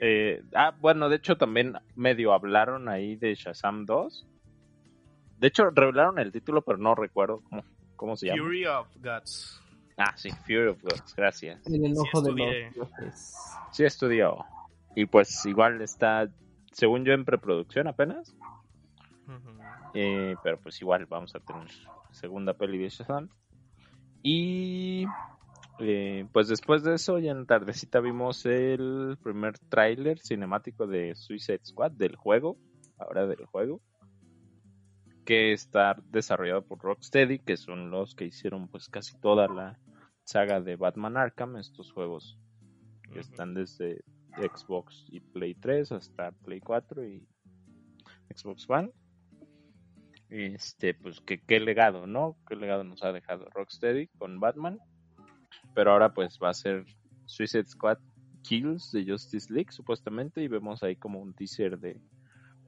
[0.00, 4.26] Eh, ah, bueno, de hecho también medio hablaron ahí de Shazam 2.
[5.38, 7.64] De hecho, revelaron el título, pero no recuerdo cómo,
[7.96, 8.42] cómo se llama.
[8.42, 9.62] Fury of Guts.
[9.96, 11.66] Ah, sí, Fury of Gods, gracias.
[11.66, 12.72] El enojo de estudié.
[12.76, 13.34] los dioses.
[13.72, 14.44] Sí estudió.
[14.96, 16.28] Y pues igual está,
[16.72, 18.36] según yo, en preproducción apenas.
[19.94, 21.68] Eh, pero pues igual vamos a tener
[22.10, 23.28] segunda peli de Shazam.
[24.22, 25.06] Y
[25.80, 31.64] eh, pues después de eso, ya en tardecita vimos el primer tráiler cinemático de Suicide
[31.64, 32.56] Squad del juego,
[32.98, 33.80] ahora del juego,
[35.24, 39.78] que está desarrollado por Rocksteady, que son los que hicieron pues casi toda la
[40.24, 42.38] saga de Batman Arkham, estos juegos
[43.12, 44.04] que están desde
[44.36, 47.26] Xbox y Play 3 hasta Play 4 y
[48.34, 48.90] Xbox One.
[50.30, 52.36] Este, pues que qué legado, ¿no?
[52.48, 54.78] Qué legado nos ha dejado Rocksteady con Batman.
[55.74, 56.84] Pero ahora pues va a ser
[57.26, 57.98] Suicide Squad
[58.42, 62.00] Kills de Justice League supuestamente y vemos ahí como un teaser de,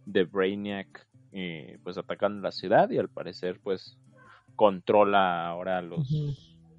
[0.06, 3.98] de Brainiac eh, pues atacando la ciudad y al parecer pues
[4.56, 6.08] controla ahora a los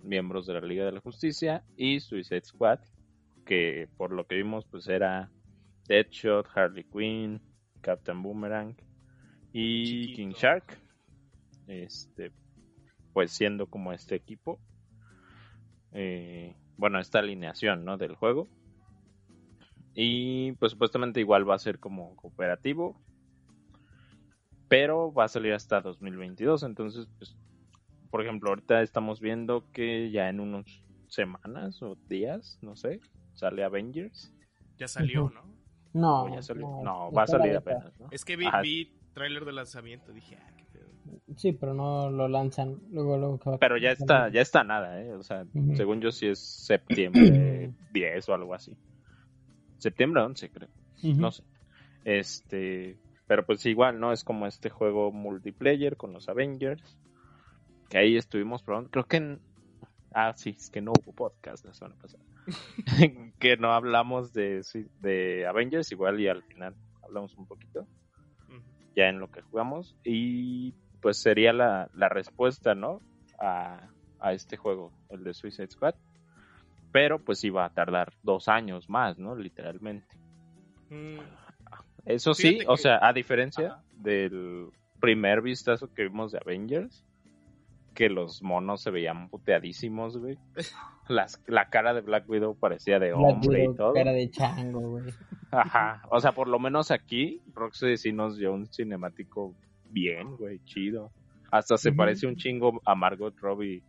[0.03, 2.79] miembros de la Liga de la Justicia y Suicide Squad
[3.45, 5.31] que por lo que vimos pues era
[5.87, 7.39] Deadshot, Harley Quinn,
[7.81, 8.75] Captain Boomerang
[9.53, 10.15] y Chiquito.
[10.17, 10.77] King Shark
[11.67, 12.31] este
[13.13, 14.59] pues siendo como este equipo
[15.97, 18.47] eh, bueno esta alineación no del juego
[19.93, 23.01] y pues supuestamente igual va a ser como cooperativo
[24.67, 27.35] pero va a salir hasta 2022 entonces pues
[28.09, 32.99] por ejemplo, ahorita estamos viendo que ya en unos semanas o días, no sé,
[33.33, 34.33] sale Avengers.
[34.77, 35.29] Ya salió.
[35.29, 35.43] ¿no?
[35.93, 36.67] No, ¿O ya salió?
[36.83, 38.07] no, va a salir apenas, ¿no?
[38.11, 38.61] Es que vi, Ajá.
[38.61, 40.56] vi tráiler de lanzamiento, dije, ah.
[41.35, 45.01] Sí, pero no lo lanzan luego, luego que va- Pero ya está, ya está nada,
[45.01, 45.13] ¿eh?
[45.13, 48.77] O sea, según yo sí es septiembre 10 o algo así.
[49.77, 50.69] Septiembre 11, creo.
[51.19, 51.43] No sé.
[52.03, 54.11] Este, pero pues igual, ¿no?
[54.11, 56.97] Es como este juego multiplayer con los Avengers.
[57.89, 58.89] Que ahí estuvimos probando.
[58.89, 59.39] Creo que en...
[60.13, 62.23] Ah, sí, es que no hubo podcast la semana pasada.
[63.39, 64.61] que no hablamos de,
[65.01, 67.85] de Avengers, igual y al final hablamos un poquito.
[68.95, 73.01] Ya en lo que jugamos y pues sería la, la respuesta, ¿no?
[73.39, 75.95] A, a este juego, el de Suicide Squad.
[76.91, 79.35] Pero pues iba a tardar dos años más, ¿no?
[79.35, 80.17] Literalmente.
[80.89, 81.19] Mm,
[82.05, 83.83] Eso sí, Fíjate o que- sea, a diferencia Ajá.
[83.97, 87.03] del primer vistazo que vimos de Avengers,
[87.93, 90.37] que los monos se veían puteadísimos, güey.
[91.09, 93.93] Las, la cara de Black Widow parecía de hombre Widow, y todo.
[93.93, 95.05] cara de chango, güey.
[95.51, 99.55] Ajá, o sea, por lo menos aquí Roxy sí nos dio un cinemático
[99.89, 101.11] bien, güey, chido.
[101.51, 103.81] Hasta se parece un chingo a Margot Robbie,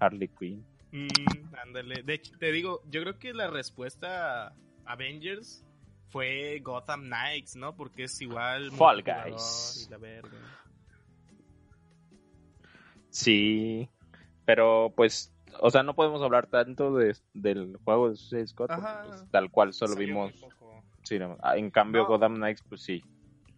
[0.00, 0.64] Harley Quinn.
[0.92, 2.02] mm, ándale.
[2.02, 4.52] De hecho, te digo, yo creo que la respuesta a
[4.86, 5.62] Avengers
[6.08, 7.76] fue Gotham Knights, ¿no?
[7.76, 8.70] Porque es igual.
[8.72, 9.86] Fall Guys.
[9.86, 10.38] y la verga.
[13.10, 13.88] Sí,
[14.44, 18.68] pero pues, o sea, no podemos hablar tanto de, del juego de Suicide Squad,
[19.08, 20.32] pues, tal cual solo Salió vimos
[21.02, 21.36] cinema.
[21.42, 22.08] Ah, En cambio, No.
[22.08, 23.02] Gotham Knights, pues sí.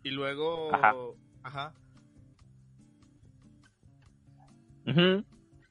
[0.03, 0.73] Y luego.
[0.75, 0.95] Ajá.
[1.49, 1.75] Ajá.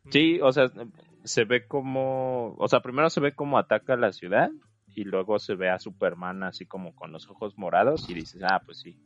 [0.09, 0.71] Sí, o sea,
[1.23, 4.49] se ve como, o sea, primero se ve como ataca la ciudad
[4.95, 8.61] y luego se ve a Superman así como con los ojos morados y dices, ah,
[8.65, 8.99] pues sí,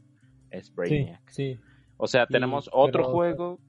[0.49, 1.21] es Brainiac.
[1.29, 1.59] sí.
[1.97, 3.59] O sea, tenemos otro pero- juego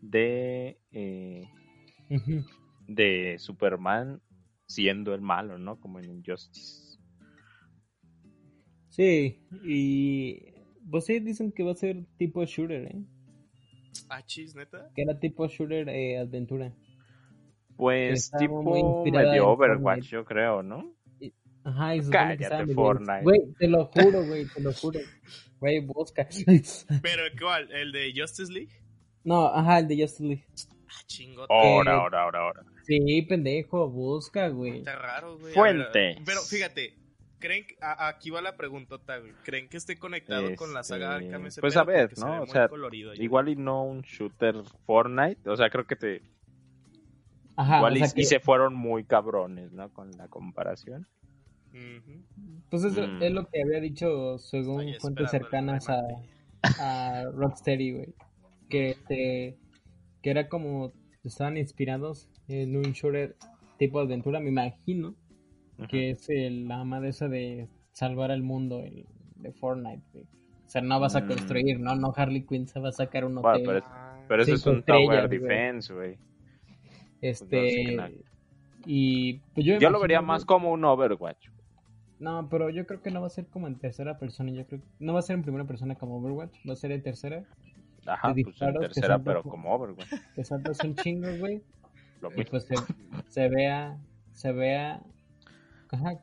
[0.00, 1.48] de eh,
[2.86, 4.20] de Superman
[4.66, 5.78] siendo el malo, ¿no?
[5.80, 6.98] Como en Injustice.
[8.90, 10.53] Sí, y
[10.90, 13.02] pues sí dicen que va a ser tipo shooter, ¿eh?
[14.08, 14.90] Ah, chis, neta.
[14.94, 16.72] Que era tipo shooter eh, aventura.
[17.76, 18.62] Pues tipo
[19.04, 20.94] medio Overwatch, yo creo, ¿no?
[21.64, 23.22] Ajá, y que Cállate, Fortnite.
[23.22, 25.00] Güey, te lo juro, güey, te lo juro.
[25.58, 26.28] Güey, busca.
[27.02, 27.72] Pero, ¿cuál?
[27.72, 28.68] ¿El de Justice League?
[29.24, 30.44] No, ajá, el de Justice League.
[30.88, 31.46] Ah, chingo.
[31.48, 32.64] Ahora, ahora, ahora, ahora.
[32.82, 34.78] Sí, pendejo, busca, güey.
[34.78, 35.54] Está raro, güey.
[35.54, 35.88] Ver,
[36.24, 36.94] Pero fíjate,
[37.46, 39.32] ¿creen que, a- aquí va la preguntota, güey?
[39.44, 41.82] ¿Creen que esté conectado con la saga Este, Arkham ese pues pedo?
[41.82, 42.32] a ver, se ¿no?
[42.32, 43.12] ve O sea, colorido.
[43.14, 46.22] Igual y no un shooter Fortnite, o sea, creo que te
[47.56, 49.88] Ajá, igual o y, sea y que, se fueron muy cabrones, ¿no?
[49.92, 51.06] Con la comparación.
[52.70, 53.22] Pues es, Mm.
[53.22, 56.00] es lo que había dicho según Estoy fuentes cercanas a,
[56.78, 58.14] a Rocksteady, güey.
[58.68, 59.58] Que, este,
[60.22, 60.92] que era como
[61.24, 63.36] estaban inspirados en un shooter
[63.78, 65.14] tipo aventura, me imagino,
[65.88, 69.06] Que es el, la ama de esa de salvar al mundo el,
[69.36, 70.24] de Fortnite, güey.
[70.24, 71.28] O sea, no vas a Mm.
[71.28, 71.94] construir, ¿no?
[71.96, 73.64] No Harley Quinn se va a sacar un Bueno, hotel.
[73.66, 75.28] pero es- Ah, Pero eso es un Tower.
[75.28, 76.16] Defense, güey.
[77.20, 77.94] Este.
[77.96, 78.24] pues, no.
[78.86, 81.48] Y pues yo, Yo lo vería más como un Overwatch.
[82.18, 84.50] No, pero yo creo que no va a ser como en tercera persona.
[84.52, 86.56] Yo creo no va a ser en primera persona como Overwatch.
[86.68, 87.44] Va a ser en tercera.
[88.06, 90.08] Ajá, pues en tercera, pero como- como Overwatch.
[90.34, 91.62] Que saltas un chingo, güey.
[92.20, 92.74] Lo Y pues se,
[93.28, 93.98] se vea.
[94.32, 95.02] Se vea.
[95.94, 96.20] Ajá.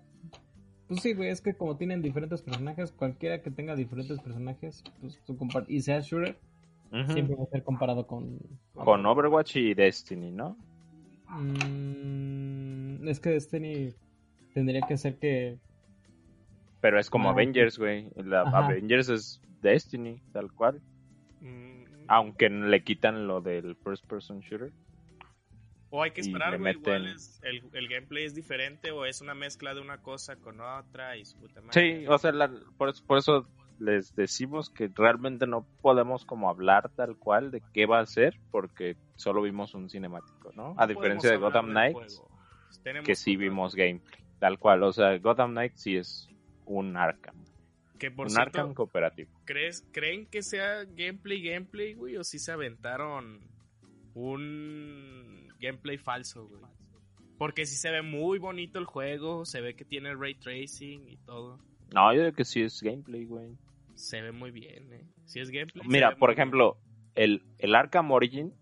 [0.87, 1.29] Pues sí, güey.
[1.29, 6.01] Es que como tienen diferentes personajes, cualquiera que tenga diferentes personajes, pues tú y sea
[6.01, 6.37] shooter,
[7.07, 8.37] siempre va a ser comparado con.
[8.73, 10.57] Con Overwatch y Destiny, ¿no?
[11.29, 13.93] Mm, es que Destiny
[14.53, 15.57] tendría que ser que.
[16.81, 18.09] Pero es como Ah, Avengers, güey.
[18.17, 20.81] Avengers es Destiny, tal cual.
[21.39, 24.73] mm, Aunque le quitan lo del first person shooter.
[25.93, 26.73] O hay que esperar, güey.
[26.73, 30.61] Igual es, el, el gameplay es diferente o es una mezcla de una cosa con
[30.61, 31.99] otra y su puta madre.
[32.01, 36.49] Sí, o sea, la- por, eso, por eso les decimos que realmente no podemos como
[36.49, 40.75] hablar tal cual de qué va a ser porque solo vimos un cinemático, ¿no?
[40.77, 42.21] A No diferencia de Gotham Knights,
[43.03, 44.83] que sí vimos gameplay, tal cual.
[44.83, 46.29] O sea, Gotham Knights sí es
[46.63, 47.35] un Arkham,
[47.99, 49.29] Que por un cierto, Arkham cooperativo.
[49.43, 52.15] ¿crees, ¿creen que sea gameplay, gameplay, güey?
[52.15, 53.41] ¿O si se aventaron
[54.13, 56.61] un gameplay falso, güey?
[57.37, 61.17] Porque sí se ve muy bonito el juego, se ve que tiene ray tracing y
[61.17, 61.59] todo.
[61.93, 63.57] No, yo creo que sí es gameplay, güey.
[63.95, 65.05] Se ve muy bien, ¿eh?
[65.25, 65.87] Si es gameplay.
[65.87, 66.77] Mira, por ejemplo,
[67.15, 68.53] el, el Arkham Origin.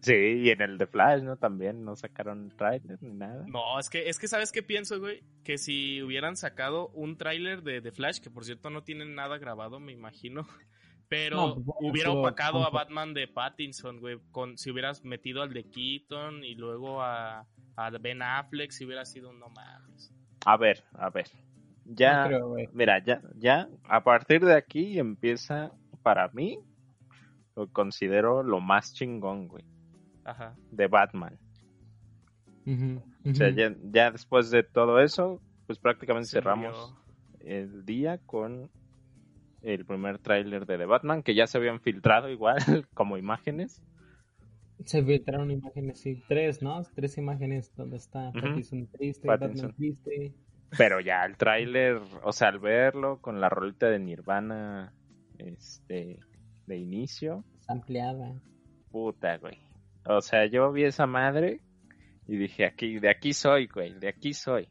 [0.00, 1.36] Sí, y en el de Flash, ¿no?
[1.36, 3.44] También no sacaron trailer ni nada.
[3.46, 5.22] No, es que, es que ¿sabes qué pienso, güey?
[5.44, 9.38] Que si hubieran sacado un tráiler de, de Flash, que por cierto no tienen nada
[9.38, 10.46] grabado, me imagino.
[11.08, 14.18] Pero No, pues, bueno, hubiera opacado a Batman de Pattinson, güey.
[14.30, 19.04] Con, si hubieras metido al de Keaton y luego a, a Ben Affleck, si hubiera
[19.04, 20.10] sido un no mames.
[20.46, 21.26] A ver, a ver.
[21.84, 22.68] Ya, No creo, güey.
[22.72, 25.72] mira, ya, ya, a partir de aquí empieza,
[26.02, 26.58] para mí,
[27.56, 29.64] lo considero lo más chingón, güey,
[30.24, 30.54] Ajá.
[30.70, 31.38] de Batman.
[33.24, 36.94] O sea, ya, ya después de todo eso, pues prácticamente cerramos
[37.40, 38.70] el día con
[39.62, 42.56] el primer tráiler de The Batman, que ya se habían filtrado igual
[42.94, 43.82] como imágenes.
[44.84, 46.82] Se filtraron imágenes, sí, tres, ¿no?
[46.94, 48.32] Tres imágenes donde está.
[48.32, 49.68] Pattinson triste, Pattinson.
[49.68, 50.34] Batman triste.
[50.76, 54.92] Pero ya el tráiler, o sea, al verlo con la rolita de Nirvana,
[55.38, 56.18] este,
[56.66, 58.34] de inicio, ampliada.
[58.90, 59.58] puta, güey.
[60.06, 61.60] O sea, yo vi esa madre
[62.26, 64.68] y dije, aquí, de aquí soy, güey, de aquí soy.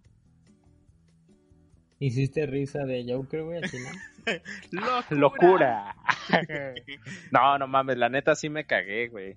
[2.00, 3.96] Hiciste risa de Joker, güey, al final.
[5.12, 5.96] ¡Locura!
[7.32, 9.36] no, no mames, la neta sí me cagué, güey.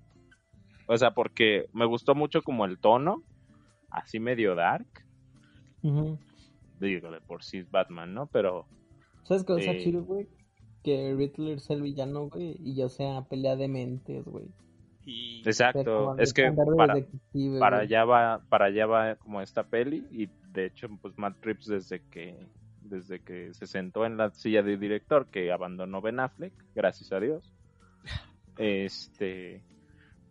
[0.87, 3.23] O sea, porque me gustó mucho como el tono,
[3.89, 4.87] así medio dark.
[6.79, 8.27] Digo, de por sí es Batman, ¿no?
[8.27, 8.67] Pero,
[9.23, 9.83] ¿Sabes qué está Eh.
[9.83, 10.27] chido, güey?
[10.83, 14.45] Que Riddler sea el villano, güey, y ya sea pelea de mentes, güey.
[15.45, 16.51] Exacto, es que
[17.59, 21.67] para, allá va, para allá va como esta peli y de hecho, pues Matt Reeves
[21.67, 22.47] desde que,
[22.81, 27.19] desde que se sentó en la silla de director que abandonó Ben Affleck, gracias a
[27.19, 27.53] Dios.
[28.57, 29.61] Este,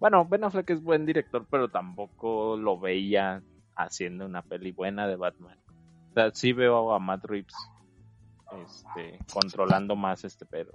[0.01, 3.43] bueno, Ben Affleck es buen director, pero tampoco lo veía
[3.77, 5.59] haciendo una peli buena de Batman.
[6.11, 7.55] O sea, sí veo a Matt Reeves
[8.65, 10.73] este, controlando más este pedo.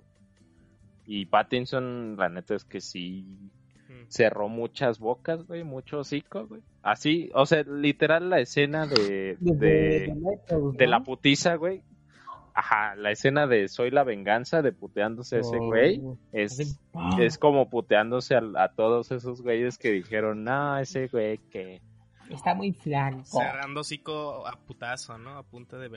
[1.05, 3.25] Y Pattinson, la neta es que sí
[3.89, 4.05] Mm.
[4.07, 6.61] cerró muchas bocas, güey, mucho hocico, güey.
[6.83, 11.81] Así, o sea, literal la escena de, de, la putiza, güey.
[12.53, 16.01] Ajá, la escena de Soy la venganza de puteándose a ese Oh, güey.
[16.31, 16.79] Es,
[17.19, 21.81] es como puteándose a, a todos esos güeyes que dijeron, no, ese güey que...
[22.29, 23.23] Está muy flaco.
[23.23, 25.31] Cerrando hocico a putazo, ¿no?
[25.31, 25.89] A punta de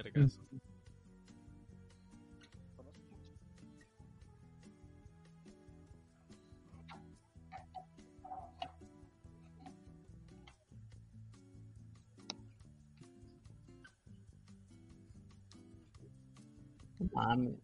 [17.02, 17.12] vergas.
[17.14, 17.54] Mames.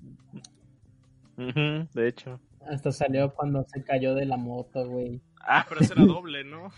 [1.36, 2.40] Ujú, de hecho.
[2.68, 5.20] Hasta salió cuando se cayó de la moto, güey.
[5.40, 6.70] Ah, Pero ese era doble, ¿no?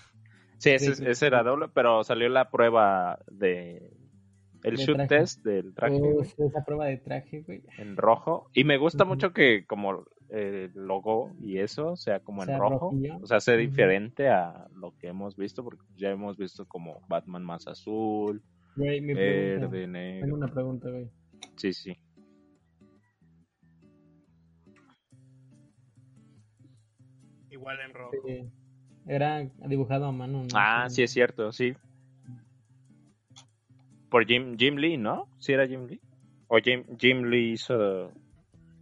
[0.58, 3.96] sí, ese, sí, ese era doble, pero salió la prueba de...
[4.62, 5.08] El De shoot traje.
[5.08, 5.94] test del traje.
[6.02, 7.62] Uf, esa prueba de traje, güey.
[7.78, 8.50] en rojo.
[8.52, 12.58] Y me gusta mucho que como eh, el logo y eso sea como en Sea
[12.58, 12.90] rojo.
[12.90, 13.16] rojillo.
[13.22, 17.42] O sea, sea diferente a lo que hemos visto, porque ya hemos visto como Batman
[17.42, 18.42] más azul,
[18.76, 19.66] Güey, mi pregunta.
[19.66, 20.34] verde, Tengo negro.
[20.34, 21.08] una pregunta, güey.
[21.56, 21.96] Sí, sí.
[27.60, 28.12] Igual en rojo.
[29.06, 30.48] Era dibujado a mano, ¿no?
[30.54, 31.74] Ah, sí es cierto, sí.
[34.10, 35.28] Por Jim, Jim Lee, ¿no?
[35.38, 36.00] ¿Sí era Jim Lee?
[36.48, 38.12] O Jim, Jim Lee hizo...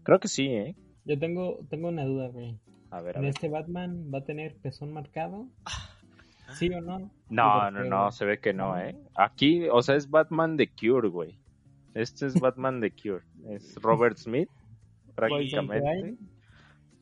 [0.03, 0.75] Creo que sí, ¿eh?
[1.05, 2.59] Yo tengo, tengo una duda, güey.
[2.91, 3.35] A ver, a ¿En ver.
[3.35, 5.47] este Batman va a tener pezón marcado?
[6.55, 6.99] ¿Sí o no?
[7.29, 8.97] No, no, porque- no, se ve que no, ¿eh?
[9.15, 11.39] Aquí, o sea, es Batman de Cure, güey.
[11.95, 13.25] Este es Batman de Cure.
[13.51, 14.49] Es Robert Smith,
[15.19, 16.01] Boys Don't prácticamente.
[16.03, 16.19] Cry.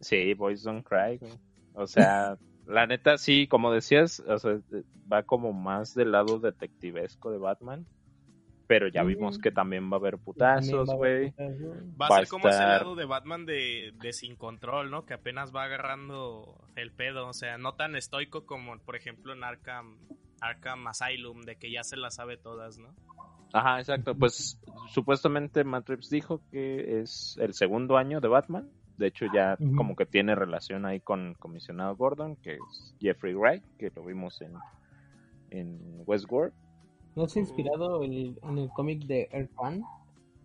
[0.00, 1.32] Sí, Boys Don't Cry, güey.
[1.76, 4.58] O sea, la neta sí, como decías, o sea,
[5.10, 7.86] va como más del lado detectivesco de Batman.
[8.68, 11.32] Pero ya vimos que también va a haber putazos, güey.
[11.38, 15.06] Va a Va a ser como ese lado de Batman de, de sin control, ¿no?
[15.06, 17.28] Que apenas va agarrando el pedo.
[17.28, 19.98] O sea, no tan estoico como, por ejemplo, en Arkham,
[20.40, 22.92] Arkham Asylum, de que ya se las sabe todas, ¿no?
[23.52, 24.16] Ajá, exacto.
[24.16, 24.60] Pues
[24.92, 28.68] supuestamente Matt Reeves dijo que es el segundo año de Batman.
[28.96, 33.34] De hecho, ya como que tiene relación ahí con el comisionado Gordon, que es Jeffrey
[33.34, 34.54] Wright, que lo vimos en,
[35.50, 36.54] en Westworld.
[37.14, 39.84] ¿No se ha inspirado el- en el cómic de Earth One?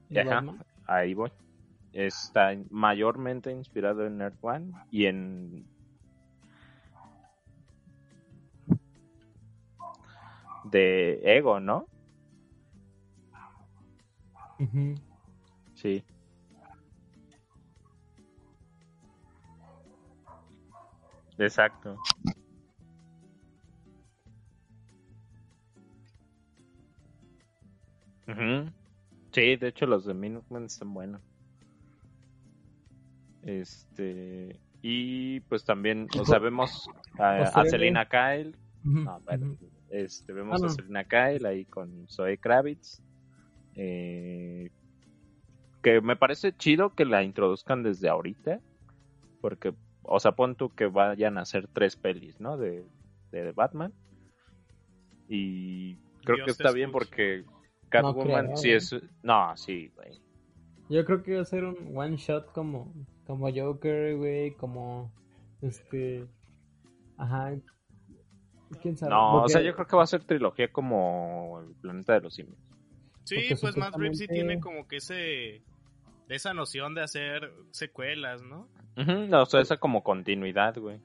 [0.09, 0.61] de Ajá, Batman?
[0.87, 1.31] ahí voy.
[1.93, 5.65] Está mayormente inspirado en Earth One y en
[10.65, 11.87] de Ego, ¿no?
[14.59, 14.95] Ujú.
[15.75, 16.03] Sí.
[21.41, 21.97] Exacto.
[28.27, 28.71] Ujú.
[29.33, 31.21] Sí, de hecho los de Minutemen están buenos.
[33.41, 34.61] Este.
[34.81, 38.55] Y pues también, o sea, vemos a, a Selena Kyle.
[38.83, 39.71] Ujú, No, bueno, ujú.
[39.89, 40.69] este, vemos Ah, a.
[40.69, 43.01] Selena Kyle ahí con Zoe Kravitz.
[43.75, 44.69] Eh,
[45.81, 48.61] que me parece chido que la introduzcan desde ahorita.
[49.39, 49.73] Porque,
[50.03, 52.57] o sea, pon tú que vayan a hacer tres pelis, ¿no?
[52.57, 52.85] De,
[53.31, 53.93] de Batman.
[55.27, 57.45] Y creo Dios que está bien porque
[57.89, 58.95] Catwoman sí es...
[59.23, 60.19] No, sí, güey.
[60.89, 62.93] Yo creo que va a ser un one shot como,
[63.25, 65.13] como Joker, güey, como
[65.61, 66.27] este,
[67.17, 67.53] ajá,
[68.81, 69.11] quién sabe.
[69.11, 72.33] No, o sea, yo creo que va a ser trilogía como el planeta de los
[72.33, 72.57] simios.
[73.23, 75.61] Sí, Porque pues Matt Reeves sí tiene como que ese
[76.35, 78.67] esa noción de hacer secuelas, ¿no?
[78.97, 80.99] Ujú, o sea, esa como continuidad, güey.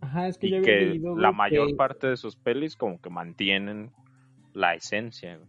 [0.00, 2.36] Ajá, es que Y yo había que leído, la güey, mayor que- parte de sus
[2.36, 3.92] pelis como que mantienen
[4.52, 5.48] la esencia, güey.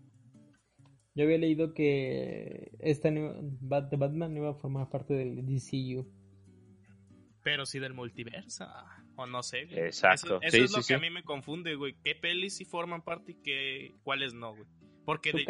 [1.16, 3.32] Yo había leído que esta de
[3.62, 6.06] Batman no iba a formar parte del DCU.
[7.44, 8.66] Pero sí del multiverso.
[9.16, 9.66] O no sé.
[9.66, 9.80] güey.
[9.80, 10.40] Exacto.
[10.42, 10.88] Eso, eso Sí, es sí, lo sí.
[10.90, 11.96] que a mí me confunde, güey.
[12.04, 14.66] ¿Qué pelis sí forman parte y qué, cuáles no, güey?
[15.06, 15.46] Porque de,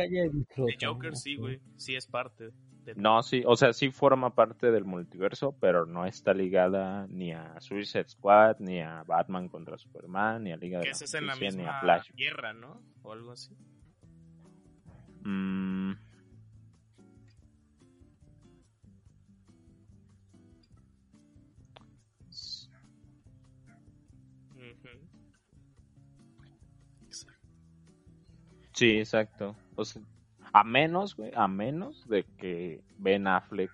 [0.82, 1.60] Joker sí, güey.
[1.78, 2.50] Sí es parte.
[2.86, 2.94] De...
[2.96, 7.60] No, sí, o sea, sí forma parte del multiverso, pero no está ligada ni a
[7.60, 11.34] Suicide Squad, ni a Batman contra Superman, ni a Liga de la es en la
[11.34, 12.12] Justicia, ni a misma Flash.
[12.14, 12.80] guerra, ¿no?
[13.02, 13.58] O algo así.
[15.24, 15.94] Mm,
[28.74, 29.56] sí, exacto.
[29.76, 30.04] O sea,
[30.60, 33.72] a menos, güey, a menos de que Ben Affleck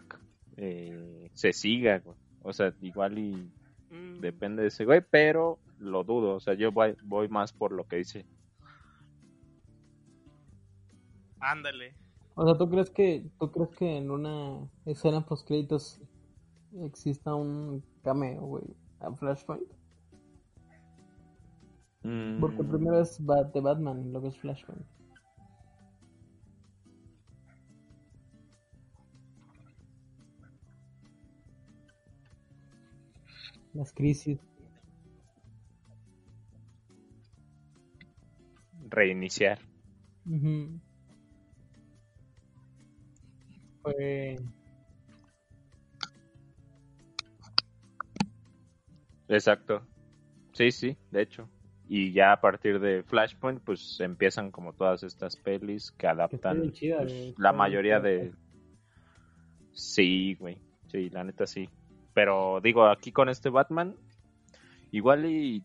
[0.57, 2.17] eh, se siga, güey.
[2.41, 3.51] O sea, igual y
[3.91, 6.36] Mm, depende de ese güey, pero lo dudo.
[6.36, 8.25] O sea, yo voy, voy más por lo que dice.
[11.41, 11.93] Ándale.
[12.36, 15.99] O sea, ¿tú crees que tú crees que en una escena post créditos
[16.84, 18.63] exista un cameo, güey,
[19.01, 19.67] a Flashpoint?
[22.39, 24.86] Porque Mm, primero es Bat- de Batman y luego es Flashpoint.
[33.74, 34.39] Las crisis.
[38.91, 39.59] reiniciar.
[40.26, 40.80] Ujú.
[43.82, 44.38] Fue
[49.28, 49.82] Exacto.
[50.51, 51.49] Sí, sí, de hecho.
[51.88, 56.99] Y ya a partir de Flashpoint, pues empiezan como todas estas pelis que adaptan chida,
[56.99, 57.36] pues, güey.
[57.38, 58.32] la mayoría de...
[59.72, 60.61] Sí, güey.
[60.88, 61.69] Sí, la neta sí.
[62.14, 63.95] Pero digo, aquí con este Batman,
[64.91, 65.64] igual y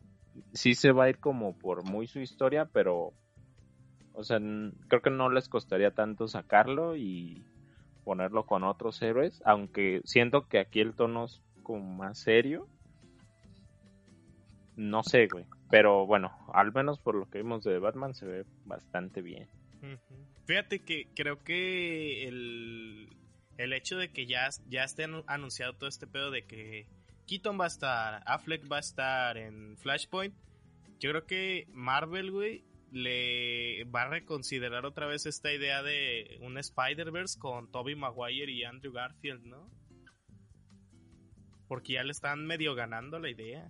[0.52, 3.12] sí se va a ir como por muy su historia, pero...
[4.18, 4.38] O sea,
[4.88, 7.44] creo que no les costaría tanto sacarlo y
[8.02, 12.66] ponerlo con otros héroes, aunque siento que aquí el tono es como más serio.
[14.76, 15.44] No sé, güey.
[15.70, 19.48] Pero bueno, al menos por lo que vimos de Batman se ve bastante bien.
[20.46, 23.08] Fíjate que creo que el,
[23.58, 26.86] el hecho de que ya, ya esté anu- anunciado todo este pedo de que
[27.26, 30.34] Keaton va a estar, Affleck va a estar en Flashpoint,
[31.00, 36.56] yo creo que Marvel, güey, le va a reconsiderar otra vez esta idea de un
[36.56, 39.68] Spider-Verse con Tobey Maguire y Andrew Garfield, ¿no?
[41.68, 43.68] Porque ya le están medio ganando la idea.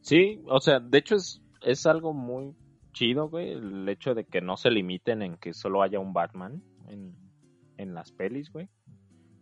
[0.00, 2.56] Sí, o sea, de hecho es, es algo muy
[2.92, 6.62] chido, güey, el hecho de que no se limiten en que solo haya un Batman
[6.88, 7.14] en,
[7.82, 8.68] en las pelis, güey.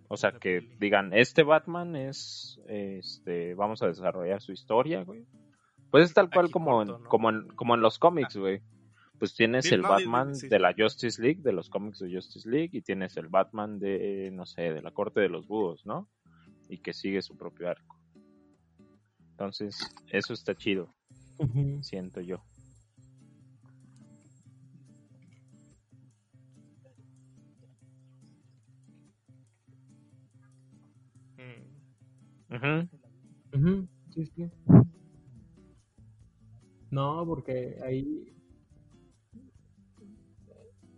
[0.08, 0.76] O sea, La que peli.
[0.80, 5.24] digan, este Batman es, este, vamos a desarrollar su historia, güey.
[5.90, 7.08] Pues es tal cual Aquí como, corto, en, ¿no?
[7.08, 8.62] como, en, como en los cómics, güey.
[9.18, 12.14] Pues tienes Sí, el no, Batman sí, de la Justice League, de los cómics de
[12.14, 15.84] Justice League, y tienes el Batman de, no sé, de la Corte de los Búhos,
[15.84, 16.08] ¿no?
[16.68, 17.98] Y que sigue su propio arco.
[19.32, 19.78] Entonces,
[20.10, 20.94] eso está chido,
[21.82, 22.42] siento yo.
[32.50, 32.88] Ujú.
[33.54, 34.50] Ujú, Sí, sí.
[36.90, 38.26] No, porque ahí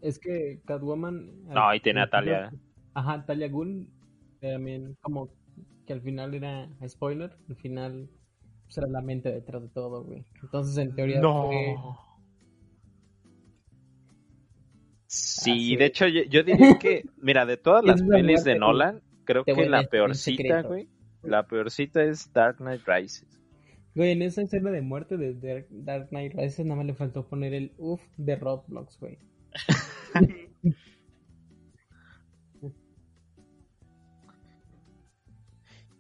[0.01, 2.49] es que Catwoman No, ahí tiene a al Talia.
[2.51, 2.63] final-
[2.95, 3.89] Ajá, Talia Ghul
[4.41, 5.31] también como
[5.87, 8.09] que al final era spoiler, al final
[8.65, 10.25] pues, era la mente detrás de todo, güey.
[10.43, 11.77] Entonces en teoría fue
[15.07, 19.45] Sí, de hecho yo, yo diría que, mira, de todas las pelis de Nolan, creo
[19.45, 20.89] que la peorcita, güey,
[21.23, 23.41] la peorcita es Dark Knight Rises.
[23.95, 25.35] Güey, en esa escena de muerte de
[25.71, 29.19] Dark, Knight Rises nada más le faltó poner el uff de Roblox, güey.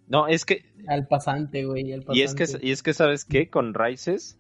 [0.09, 1.91] No, es que al pasante, güey.
[1.91, 2.66] Al Y es que, pasante.
[2.66, 3.49] y es que ¿sabes qué?
[3.49, 4.39] Con Rises,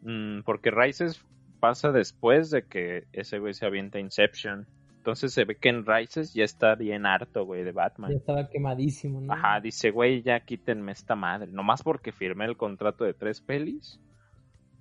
[0.00, 1.22] mm, porque Rises
[1.60, 4.66] pasa después de que ese güey se avienta Inception.
[5.04, 8.10] Entonces se ve que en Rises ya está bien harto, güey, de Batman.
[8.10, 9.34] Ya estaba quemadísimo, ¿no?
[9.34, 11.52] Ajá, dice, güey, ya quítenme esta madre.
[11.52, 14.00] Nomás porque firmé el contrato de tres pelis.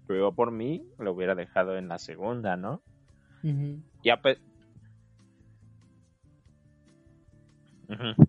[0.07, 2.81] Pero yo por mí lo hubiera dejado en la segunda, ¿no?
[3.43, 3.81] Ujú.
[4.01, 4.37] Y a pe-
[7.89, 8.25] Ujú.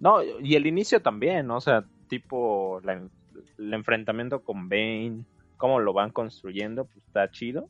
[0.00, 1.58] No, y el inicio también, ¿no?
[1.58, 3.08] O sea, tipo la-
[3.58, 5.26] el enfrentamiento con Bane,
[5.56, 7.68] cómo lo van construyendo, pues está chido,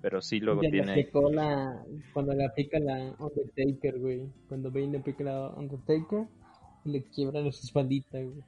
[0.00, 0.92] Pero sí luego Ya le tiene...
[0.92, 1.82] aplicó la...
[2.12, 4.28] Cuando le aplica la Undertaker, güey.
[4.48, 6.26] Cuando Bane le aplica la Undertaker,
[6.84, 8.42] le quiebra la espaldita, güey.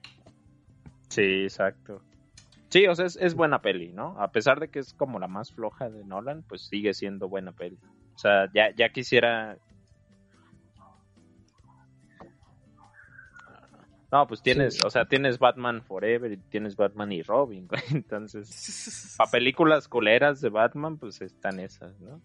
[1.09, 2.03] Sí, exacto.
[2.69, 4.21] Sí, o sea, es, es buena peli, ¿no?
[4.21, 7.53] A pesar de que es como la más floja de Nolan, pues sigue siendo buena
[7.53, 7.79] peli.
[8.15, 9.57] O sea, ya, ya quisiera...
[14.11, 14.81] No, pues tienes, Sí.
[14.87, 17.83] o sea, tienes Batman Forever y tienes Batman y Robin, güey.
[18.05, 22.23] Entonces, para películas culeras de Batman, pues están esas, ¿no?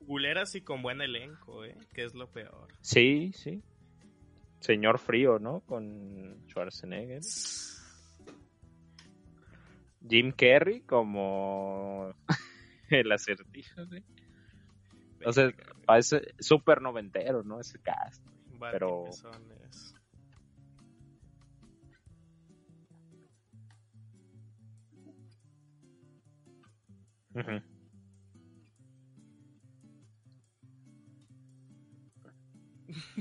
[0.00, 1.76] Guleras y con buen elenco, ¿eh?
[1.94, 2.68] Que es lo peor.
[2.80, 3.62] Sí, sí.
[4.60, 5.60] Señor Frío, ¿no?
[5.60, 7.20] Con Schwarzenegger.
[10.08, 12.12] Jim Carrey como
[12.90, 14.02] el acertijo, güey.
[15.24, 15.50] O sea,
[15.84, 17.60] parece súper noventero, ¿no?
[17.60, 18.24] Ese cast.
[18.72, 19.94] Pero- Pezones.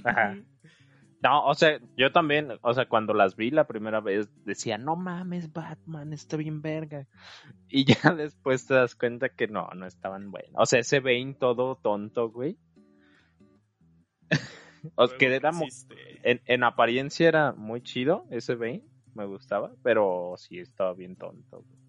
[0.04, 0.38] Ajá.
[1.20, 4.96] No, o sea, yo también, o sea, cuando las vi la primera vez, decía, no
[4.96, 7.08] mames, Batman, está bien verga.
[7.68, 10.54] Y ya después te das cuenta que no, no estaban buenas.
[10.56, 12.60] O sea, ese Bane todo tonto, güey.
[14.96, 15.50] o sea, que era
[16.22, 18.84] en, en apariencia era muy chido ese Bane,
[19.16, 21.64] me gustaba, pero sí estaba bien tonto.
[21.64, 21.87] güey.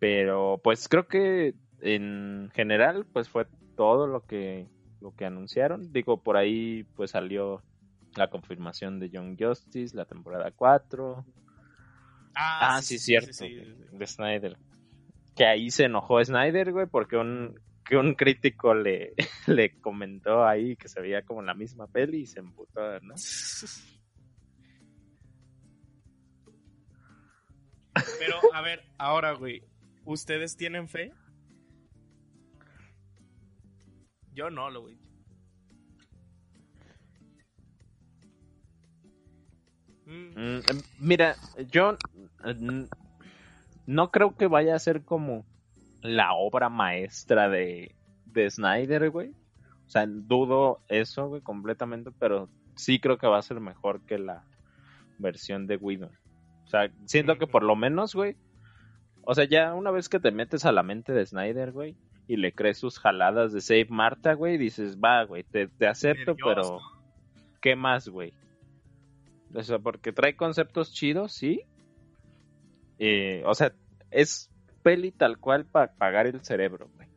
[0.00, 3.46] Pero pues creo que en general pues fue
[3.76, 4.66] todo lo que
[5.00, 5.92] lo que anunciaron.
[5.92, 7.62] Digo, por ahí pues salió
[8.16, 11.24] la confirmación de Young Justice, la temporada 4.
[12.34, 13.96] Ah, sí, cierto, sí, sí.
[13.96, 14.56] de Snyder.
[15.36, 19.14] Que ahí se enojó Snyder, güey, porque un que un crítico le,
[19.46, 23.14] le comentó ahí que se veía como la misma peli y se emputó, ¿no?
[28.18, 29.64] Pero, a ver, ahora, güey,
[30.12, 31.12] ¿ustedes tienen fe?
[34.32, 34.98] Yo no, lo güey.
[40.06, 40.60] Mm,
[40.98, 41.36] Mira,
[41.70, 41.96] yo
[42.44, 42.84] mm,
[43.86, 45.44] no creo que vaya a ser como
[46.02, 47.94] la obra maestra de,
[48.26, 49.30] de Snyder, güey.
[49.86, 54.18] O sea, dudo eso, güey, completamente, pero sí creo que va a ser mejor que
[54.18, 54.44] la
[55.18, 56.12] versión de Whedon.
[56.64, 58.36] O sea, siento que por lo menos, güey,
[59.22, 61.96] o sea, ya una vez que te metes a la mente de Snyder, güey,
[62.26, 66.34] y le crees sus jaladas de Save Marta, güey, dices, va, güey, te, te acepto,
[66.34, 66.62] Dios, pero...
[66.62, 67.00] ¿no?
[67.60, 68.32] ¿qué más, güey?
[69.54, 71.62] O sea, porque trae conceptos chidos, sí.
[72.98, 73.72] Eh, o sea,
[74.10, 74.50] es
[74.82, 77.08] peli tal cual para pagar el cerebro, güey.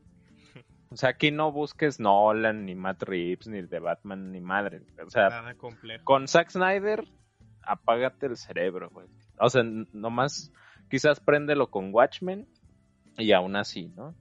[0.89, 4.82] O sea, aquí no busques Nolan, ni Matt Reeves, ni de Batman, ni madre.
[5.04, 6.04] O sea, Nada complejo.
[6.06, 7.06] con Zack Snyder,
[7.64, 9.08] apágate el cerebro, güey.
[9.39, 10.51] O sea, nomás
[10.89, 12.47] quizás préndelo con Watchmen
[13.17, 14.15] y aún así, ¿no?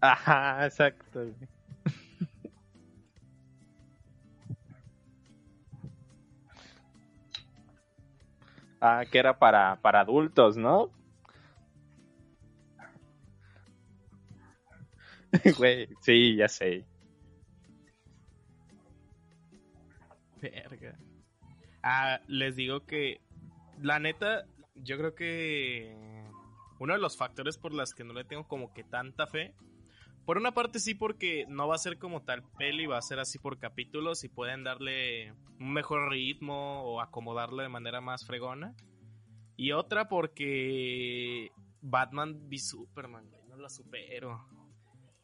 [0.00, 1.20] Ajá, exacto.
[8.80, 10.90] Ah, que era para, para adultos, ¿no?
[15.58, 16.86] Güey, sí, ya sé.
[20.42, 20.98] Verga.
[21.82, 23.20] Ah, les digo que
[23.80, 25.96] la neta, yo creo que
[26.78, 29.54] uno de los factores por las que no le tengo como que tanta fe,
[30.24, 33.18] por una parte sí porque no va a ser como tal peli, va a ser
[33.18, 38.74] así por capítulos y pueden darle un mejor ritmo o acomodarlo de manera más fregona.
[39.56, 44.46] Y otra porque Batman v Superman, güey, no lo supero.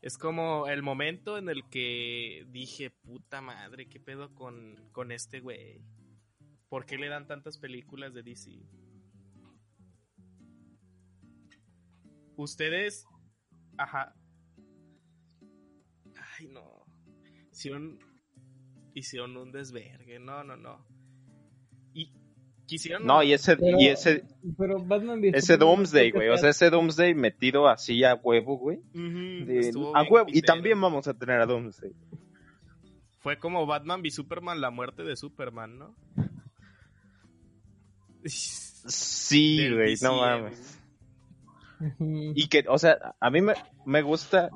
[0.01, 5.41] Es como el momento en el que dije, puta madre, ¿qué pedo con, con este
[5.41, 5.83] güey?
[6.69, 8.51] ¿Por qué le dan tantas películas de DC?
[12.37, 13.05] Ustedes,
[13.77, 14.15] ajá.
[16.39, 16.85] Ay, no.
[17.51, 17.99] Hicieron,
[18.95, 20.88] hicieron un desvergue, no, no, no.
[22.69, 24.25] Quisieron No, y ese, Pero- y ese,
[24.59, 26.29] Pero Batman v ese Doomsday, güey.
[26.29, 28.79] O sea, ese Doomsday metido así a huevo, güey.
[28.93, 30.27] De- a huevo.
[30.31, 31.93] Y también vamos a tener a Doomsday.
[33.21, 35.97] Fue como Batman v Superman, la muerte de Superman, ¿no?
[38.25, 40.79] Sí, güey, no mames.
[42.35, 43.55] Y que, o sea, a mí me,
[43.87, 44.51] me gusta.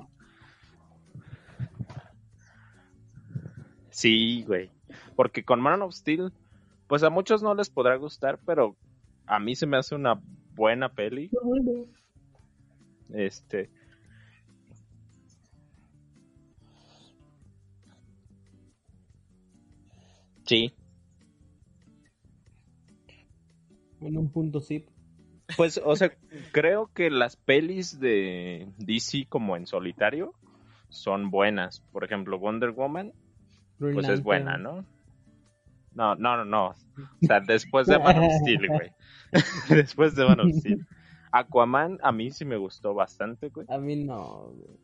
[3.90, 4.70] Sí, güey.
[5.16, 6.32] Porque con Man of Steel,
[6.93, 8.76] pues a muchos no les podrá gustar, pero
[9.24, 10.20] a mí se me hace una
[10.55, 11.30] buena peli.
[13.09, 13.70] Este.
[20.45, 20.74] Sí.
[24.03, 24.84] En un punto sí.
[25.57, 26.14] Pues, o sea,
[26.53, 30.34] creo que las pelis de DC como en solitario
[30.90, 31.80] son buenas.
[31.90, 33.14] Por ejemplo, Wonder Woman,
[33.78, 34.84] Green pues es buena, ¿no?
[35.95, 36.66] No, no, no, no.
[36.68, 36.74] O
[37.26, 38.90] sea, después de Man of Steel, güey.
[39.68, 40.86] después de Man of Steel.
[41.32, 43.66] Aquaman a mí sí me gustó bastante, güey.
[43.70, 44.51] A mí no.
[44.55, 44.78] güey.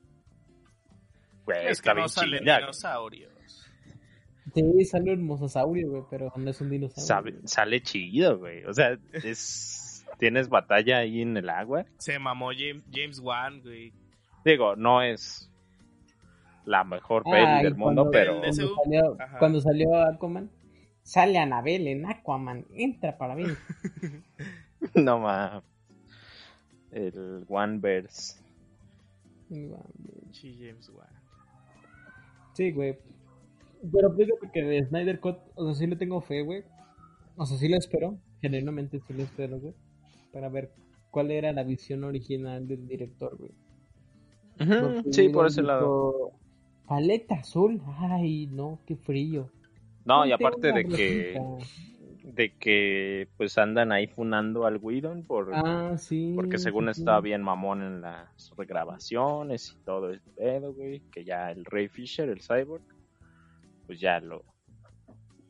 [1.44, 3.32] Güey, Es que no salen dinosaurios.
[4.54, 7.06] Sí, sale un mosasaurio, güey, pero no es un dinosaurio.
[7.06, 8.64] Sabe- sale chido, güey.
[8.64, 11.84] O sea, es tienes batalla ahí en el agua.
[11.98, 13.92] Se mamó James, James Wan, güey.
[14.44, 15.50] Digo, no es
[16.64, 20.50] la mejor peli Ah, del mundo, cuando- pero salió, cuando salió Aquaman,
[21.09, 23.44] sale Anabel en Aquaman, entra para mí.
[24.94, 25.64] no más.
[26.90, 28.42] El One Verse.
[29.48, 31.09] Sí, James Wan.
[32.52, 32.98] Sí, güey.
[33.90, 36.64] Pero fíjate que de Snyder Cut, o sea, sí le tengo fe, güey.
[37.36, 38.18] O sea, sí lo espero.
[38.42, 39.74] Genuinamente sí lo espero, güey.
[40.30, 40.74] Para ver
[41.11, 43.52] cuál era la visión original del director, güey.
[45.11, 46.32] Sí, por ese lado.
[46.86, 47.80] Paleta azul.
[47.96, 49.50] Ay, no, qué frío.
[50.05, 51.40] No, y aparte de que
[52.22, 56.32] de que pues andan ahí funando al Whedon por Ah, sí.
[56.36, 57.01] porque según sí, sí.
[57.01, 61.88] estaba bien mamón en las regrabaciones y todo el pedo, güey, que ya el Ray
[61.88, 62.84] Fisher, el cyborg,
[63.86, 64.44] pues ya lo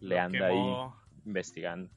[0.01, 0.91] le Lo anda ahí
[1.27, 1.91] investigando.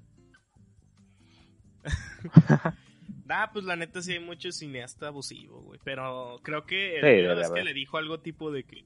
[3.25, 5.79] Nah, pues la neta sí hay mucho cineasta abusivo, güey.
[5.85, 8.83] Pero creo que el Sí, debe es que le dijo algo tipo de que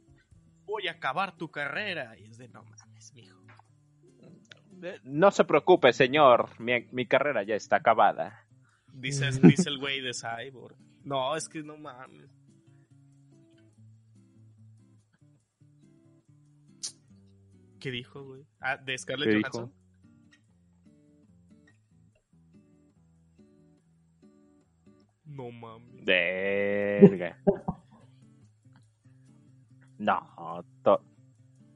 [0.65, 2.15] voy a acabar tu carrera.
[2.19, 3.41] Y es de no mames, mijo.
[5.03, 8.45] No se preocupe, señor, mi, mi carrera ya está acabada.
[8.93, 9.47] Dice, Mm.
[9.47, 10.75] dice el güey de Cyborg.
[11.03, 12.29] No, es que no mames.
[17.79, 18.45] ¿Qué dijo, güey?
[18.59, 19.49] Ah, de Scarlett ¿Qué dijo?
[19.51, 19.73] Johansson.
[25.25, 26.05] No mames.
[26.05, 27.37] Verga.
[29.97, 31.01] No, to-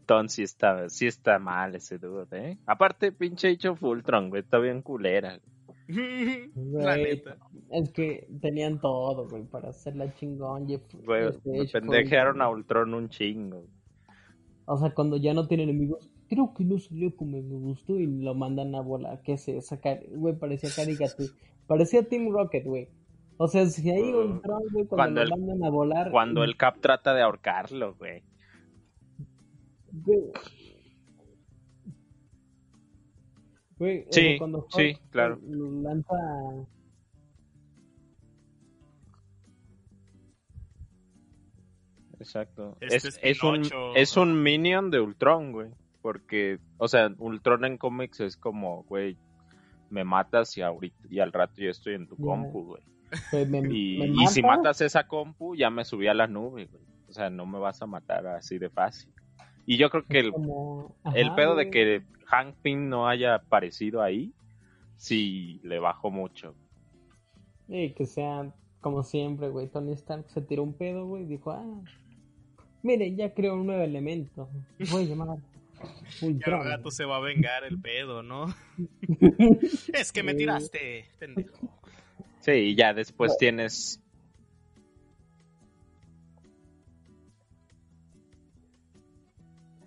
[0.09, 2.57] Ton sí está, sí está mal ese dude, ¿eh?
[2.65, 5.39] Aparte, pinche hecho Fultron, güey, está bien culera.
[5.87, 7.37] la Güey, neta.
[7.71, 10.65] Es que tenían todo, güey, para hacer la chingón.
[11.05, 12.49] Güey, este, pendejearon a.
[12.49, 13.65] Ultron un chingo.
[14.65, 18.07] O sea, cuando ya no tiene enemigos, creo que no salió como me gustó y
[18.07, 19.21] lo mandan a volar.
[19.23, 19.99] ¿Qué se sacar?
[20.09, 21.29] Güey, parecía caricatura.
[21.67, 22.87] Parecía Team Rocket, güey.
[23.37, 26.11] O sea, si ahí Uh, Ultron, güey, cuando, cuando lo el- mandan a volar.
[26.11, 28.23] Cuando el Cap trata de ahorcarlo, güey.
[33.77, 34.01] Güey.
[34.09, 35.39] O Sí, cuando sí, claro.
[35.41, 36.15] Lanza.
[42.19, 42.77] Exacto.
[42.81, 45.69] Este es, es es un, es un minion de Ultron, güey.
[46.01, 49.17] Porque, o sea, Ultron en cómics es como, güey,
[49.89, 52.83] me matas y ahorita y al rato yo estoy en tu compu, güey.
[53.31, 56.27] pues, me- Y, me y si mata, matas esa compu, ya me subí a la
[56.27, 56.83] nube, güey.
[57.07, 59.11] O sea, no me vas a matar así de fácil.
[59.71, 64.01] Y yo creo que el, como- el pedo de que Hank Pym no haya aparecido
[64.01, 64.33] ahí,
[64.95, 66.55] sí le bajó mucho.
[67.67, 68.51] Y que sea
[68.81, 69.67] como siempre, güey.
[69.67, 71.21] Tony Stark se tiró un pedo, güey.
[71.21, 71.81] y Dijo, ah,
[72.81, 74.49] mire, ya creo un nuevo elemento.
[74.91, 75.37] Voy a llamar
[76.19, 76.63] Y al Ultron.
[76.67, 78.47] rato se va a vengar el pedo, ¿no?
[79.93, 81.55] es que me tiraste, pendejo.
[82.39, 84.01] Sí, y ya después tienes.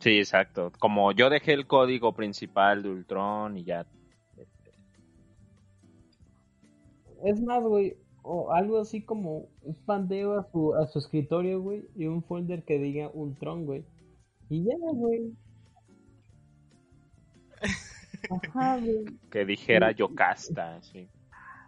[0.03, 0.73] Sí, exacto.
[0.81, 3.87] Como yo dejé el código principal de Ultron y ya.
[7.25, 11.85] Es más, güey, o algo así como un pandeo a su, a su escritorio, güey,
[11.95, 13.85] y un folder que diga Ultron, güey.
[14.49, 15.37] Y ya, güey.
[18.29, 19.05] Ajá, güey.
[19.31, 21.09] Que dijera Yocasta, sí.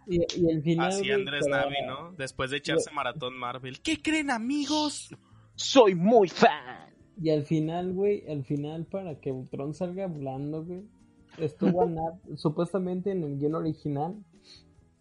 [0.07, 0.89] Y, y el final.
[0.89, 2.11] Así Andrés Navi, ¿no?
[2.17, 3.79] Después de echarse maratón Marvel.
[3.81, 5.15] ¿Qué creen, amigos?
[5.55, 6.94] Soy muy fan.
[7.21, 10.83] Y al final, güey, al final, para que Ultron salga volando, güey.
[11.37, 14.15] estuvo a nada- supuestamente en el guion original.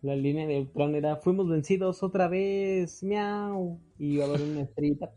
[0.02, 3.78] La línea de Ultron era fuimos vencidos otra vez, miau.
[3.98, 5.10] Y iba a haber una estrellita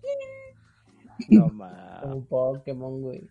[1.29, 2.01] No mames.
[2.01, 3.27] como Pokémon, güey.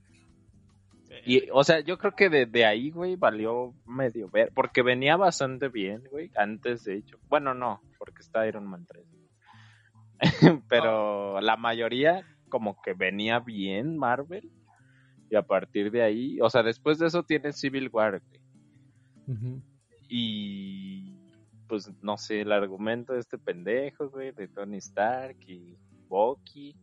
[1.24, 4.52] Y, o sea, yo creo que desde ahí, güey, valió medio ver.
[4.54, 7.18] Porque venía bastante bien, güey, antes de hecho.
[7.28, 9.04] Bueno, no, porque está Iron Man 3.
[10.68, 12.24] Pero la mayoría,
[12.56, 14.50] como que venía bien Marvel.
[15.28, 19.60] Y a partir de ahí, o sea, después de eso tiene Civil War, güey.
[20.08, 21.18] Y
[21.68, 25.76] pues no sé, el argumento de este pendejo, güey, de Tony Stark y
[26.08, 26.74] Bucky.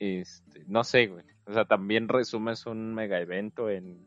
[0.00, 1.24] Este, no sé, güey.
[1.46, 4.04] O sea, también resumes un mega evento en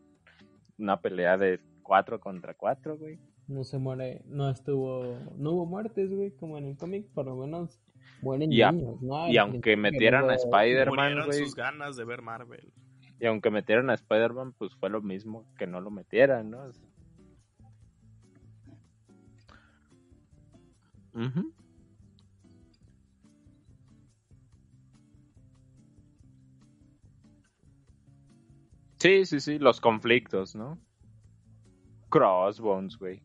[0.78, 3.18] una pelea de 4 contra 4, güey.
[3.48, 7.38] No se muere, no estuvo, no hubo muertes, güey, como en el cómic, por lo
[7.38, 7.80] menos
[8.20, 9.28] mueren Y a- niños, ¿no?
[9.28, 12.72] Y Al aunque metieran a Spider-Man, sus ganas de ver Marvel.
[13.20, 16.70] y aunque metieran a Spider-Man, pues fue lo mismo que no lo metieran, ¿no?
[21.14, 21.54] Ujú.
[29.00, 30.80] Sí, sí, sí, los conflictos, ¿no?
[32.10, 33.22] Crossbones, güey.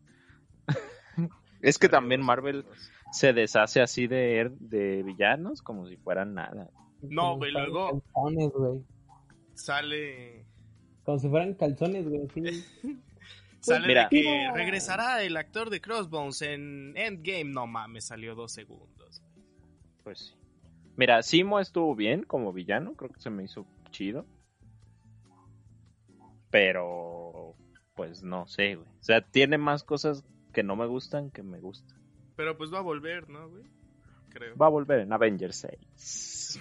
[1.62, 2.64] es que también Marvel
[3.12, 6.70] se deshace así de, de villanos como si fueran nada.
[7.02, 8.84] No, como güey, luego- Calzones, güey.
[9.54, 10.46] Sale.
[11.04, 12.64] Como si fueran calzones, güey, sí.
[13.60, 14.04] Sale Mira.
[14.04, 17.44] de que regresará el actor de Crossbones en Endgame.
[17.44, 19.22] No mames, salió dos segundos.
[20.02, 20.34] Pues sí.
[20.96, 24.24] Mira, Simo estuvo bien como villano, creo que se me hizo chido.
[26.50, 27.54] Pero,
[27.94, 28.88] pues no sé, güey.
[28.88, 31.99] O sea, tiene más cosas que no me gustan que me gustan.
[32.40, 33.64] Pero pues va a volver, ¿no, güey?
[34.30, 34.56] Creo.
[34.56, 36.58] Va a volver en Avengers 6.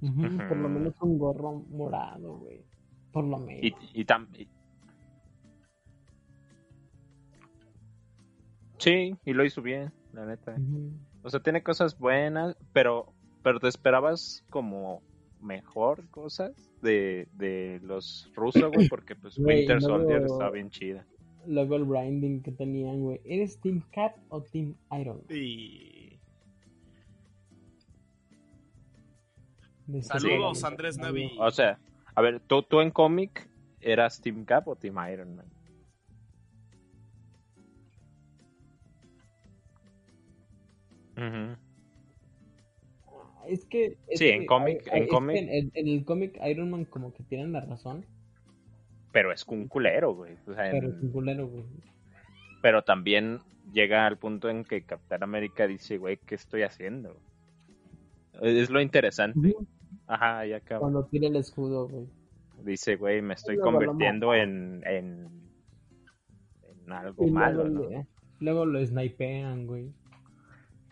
[0.00, 2.64] Ujú, Por lo menos un gorro morado, güey.
[3.12, 3.62] Por lo menos.
[3.62, 4.48] Y, y tam- y-
[8.78, 10.56] Sí, y lo hizo bien, la neta.
[11.22, 13.12] O sea, tiene cosas buenas, pero,
[13.42, 15.02] pero te esperabas como
[15.42, 20.70] mejor cosas de, de los rusos, güey, porque pues Güey, Winter luego- Soldier está bien
[20.70, 21.06] chida.
[21.46, 23.20] Luego el branding que tenían, güey.
[23.24, 25.22] ¿Eres Team Cap o Team Iron?
[25.28, 26.18] De
[30.02, 31.30] Saludos, Andrés Navi.
[31.38, 31.78] O sea,
[32.14, 33.48] a ver, ¿tú, tú en cómic
[33.80, 35.46] eras Team Cap o Team Iron Man?
[41.16, 41.56] Ujú.
[43.48, 43.96] Es que.
[44.08, 47.22] es Sí, que en cómic- hay- en cómic- En, el cómic Iron Man, como que
[47.22, 48.04] tienen la razón.
[49.12, 50.34] Pero es un culero, güey.
[50.46, 51.64] O sea, en- Pero es un culero, güey.
[52.62, 53.38] pero también
[53.72, 57.16] llega al punto en que Capitán América dice, güey, ¿qué estoy haciendo?
[58.42, 59.54] Es lo interesante.
[60.06, 60.80] Ajá, ahí acaba.
[60.80, 62.06] Cuando tira el escudo, güey.
[62.64, 65.28] Dice, güey, me estoy Luego convirtiendo en, en,
[66.84, 67.88] en algo malo, ¿no?
[67.88, 68.06] le-
[68.40, 69.92] luego lo snipean, güey.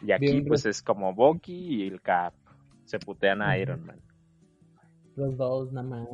[0.02, 0.76] Y aquí, Bien, pues, pues.
[0.76, 2.34] es como Bucky y el Cap.
[2.84, 3.58] Se putean a.
[3.58, 4.00] Iron Man.
[5.16, 6.08] Los dos, nada más.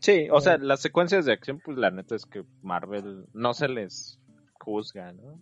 [0.00, 3.68] Sí, o sea, las secuencias de acción, pues, la neta es que Marvel no se
[3.68, 4.20] les
[4.60, 5.40] juzga, ¿no?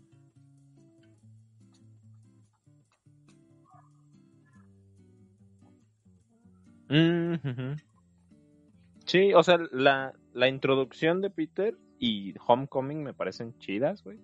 [6.88, 7.76] Mm.
[9.06, 14.18] Sí, o sea, la, la introducción de Peter y Homecoming me parecen chidas, güey.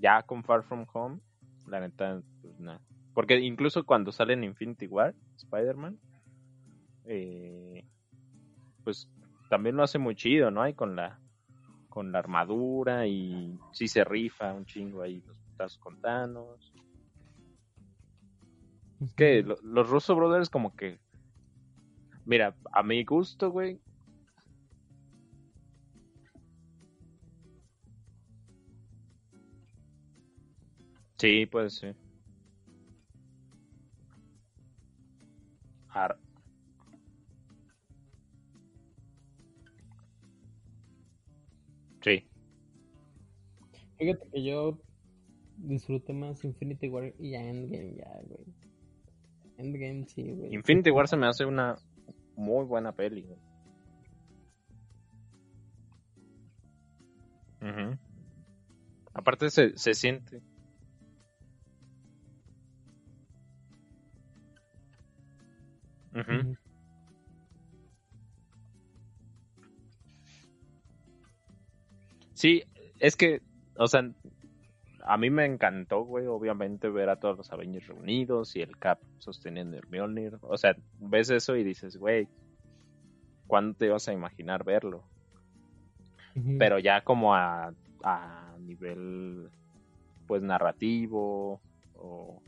[0.00, 1.20] Ya con Far From Home,
[1.66, 2.80] la neta, pues nada.
[3.14, 5.98] Porque incluso cuando sale en Infinity War, Spider-Man,
[7.06, 7.84] eh,
[8.82, 9.08] pues
[9.48, 10.62] también lo hace muy chido, ¿no?
[10.62, 11.20] Ahí con la,
[11.88, 16.72] con la armadura y sí se rifa un chingo ahí los putazos con Thanos.
[19.16, 20.98] Que lo- los Russo Brothers como que...
[22.24, 23.78] Mira, a mi gusto, güey.
[31.24, 31.96] Sí, puede ser.
[35.88, 36.18] Ar-
[42.02, 42.28] Sí.
[43.96, 44.78] Fíjate que yo
[45.56, 48.44] disfruté más Infinity War y Endgame, ya, güey.
[49.56, 50.52] Endgame, sí, güey.
[50.54, 51.76] Infinity War se me hace una
[52.36, 53.22] muy buena peli.
[53.22, 53.38] güey.
[59.14, 60.42] Aparte se, se siente.
[66.14, 66.46] Ujú.
[72.32, 72.62] Sí,
[72.98, 73.42] es que,
[73.76, 74.02] o sea,
[75.00, 79.00] a mí me encantó, güey, obviamente ver a todos los Avengers reunidos y el Cap
[79.18, 80.38] sosteniendo el Mjolnir.
[80.42, 82.28] O sea, ves eso y dices, güey,
[83.46, 85.08] ¿cuándo te ibas a imaginar verlo?
[86.58, 89.50] Pero ya como a, a nivel,
[90.26, 91.62] pues, narrativo
[91.94, 92.42] o,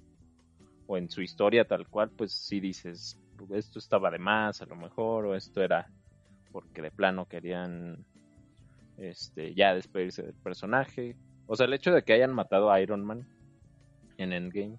[0.87, 3.19] o en su historia tal cual, pues sí dices,
[3.51, 5.91] esto estaba de más a lo mejor, o esto era
[6.53, 8.05] porque de plano querían
[8.99, 11.17] este, ya despedirse del personaje.
[11.47, 13.27] O sea, el hecho de que hayan matado a Iron Man
[14.17, 14.79] en Endgame,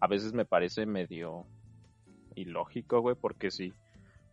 [0.00, 1.46] a veces me parece medio
[2.34, 3.72] ilógico, güey, porque si,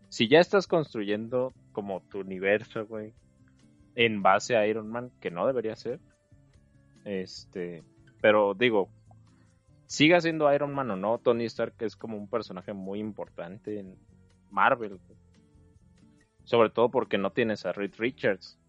[0.10, 3.14] si ya estás construyendo como tu universo, güey,
[3.96, 6.00] en base a Iron Man, que no debería ser,
[7.06, 7.84] este,
[8.22, 8.90] pero digo,
[9.90, 13.98] siga siendo Iron Man o no, Tony Stark es como un personaje muy importante en
[14.52, 15.00] Marvel.
[16.44, 18.60] Sobre todo porque no tienes a Reed Richards,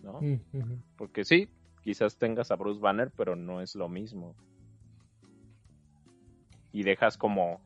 [0.00, 0.20] ¿no?
[0.20, 1.48] Mm, porque sí,
[1.82, 4.36] quizás tengas a Bruce Banner, pero no es lo mismo.
[6.72, 7.60] Y dejas como...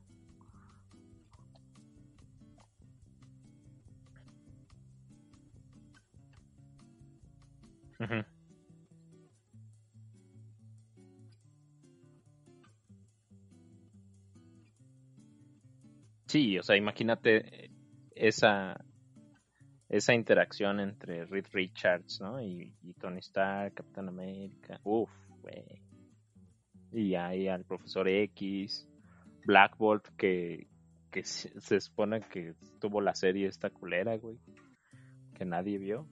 [16.28, 17.70] Sí, o sea, imagínate
[18.14, 18.76] esa
[19.88, 22.42] esa interacción entre Reed Richards, ¿no?
[22.42, 24.80] Y, Tony Stark, Capitán América.
[24.84, 25.10] Uf,
[25.40, 25.82] güey.
[26.92, 28.86] Y ahí al profesor X,
[29.46, 30.68] Black Bolt, que,
[31.10, 34.38] que se, supone que tuvo la serie esta culera, güey.
[35.34, 36.06] Que nadie vio.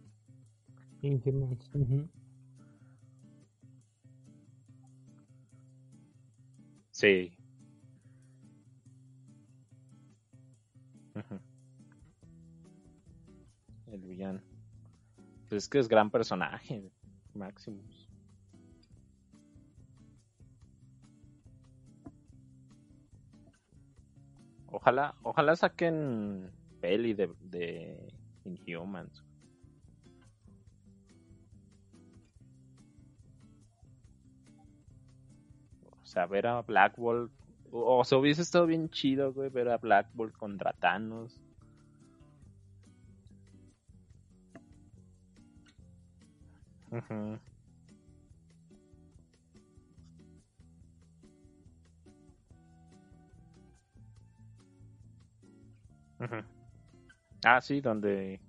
[6.90, 7.35] Sí.
[13.86, 14.40] El villano.
[15.48, 16.90] Pues es que es gran personaje,
[17.34, 18.08] Maximus.
[24.66, 28.12] Ojalá, ojalá saquen peli de, de
[28.44, 29.24] Inhumans.
[35.82, 37.32] O sea, ver a Black Bolt.
[37.70, 41.40] O, sea, hubiese estado bien chido, güey, ver a Black Bolt contra Thanos.
[57.44, 58.40] Ah, sí, donde...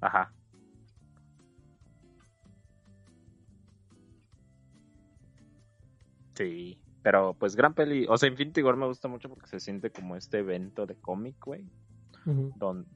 [0.00, 0.32] Ajá.
[6.34, 6.78] Sí.
[7.02, 10.16] Pero pues gran peli, o sea, Infinity War me gusta mucho porque se siente como
[10.16, 11.64] este evento de cómic, güey.
[12.56, 12.88] Donde...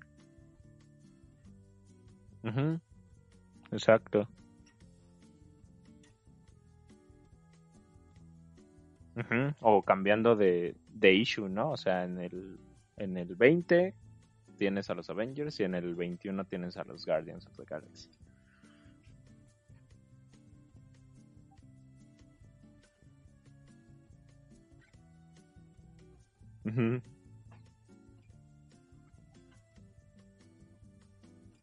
[3.70, 4.28] Exacto.
[9.60, 11.70] O cambiando de, de issue, ¿no?
[11.70, 12.58] O sea, en el,
[12.96, 13.94] en el 20
[14.60, 18.10] tienes a los Avengers y en el 21 tienes a los Guardians of the Galaxy.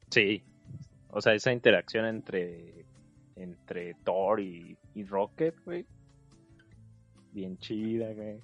[0.09, 0.43] Sí,
[1.09, 2.83] o sea, esa interacción entre,
[3.35, 4.75] entre Thor y,
[5.07, 5.85] Rocket, güey.
[7.31, 8.41] Bien chida, güey.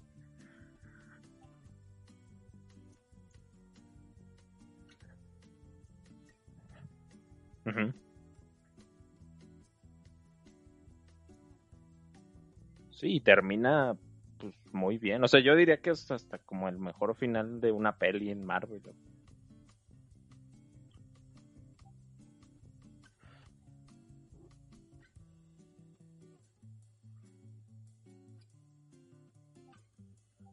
[12.91, 13.97] Sí, termina
[14.38, 15.24] pues, muy bien.
[15.24, 18.45] O sea, yo diría que es hasta como el mejor final de una peli en
[18.45, 18.82] Marvel.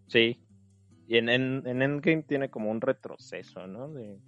[0.09, 0.41] Sí.
[1.07, 3.89] Y en, en, en, Endgame tiene como un retroceso, ¿no?
[3.89, 4.19] De...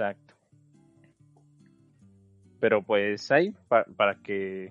[0.00, 0.34] Exacto.
[2.58, 4.70] Pero pues ahí, para que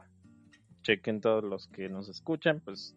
[0.82, 2.96] chequen todos los que nos escuchan, pues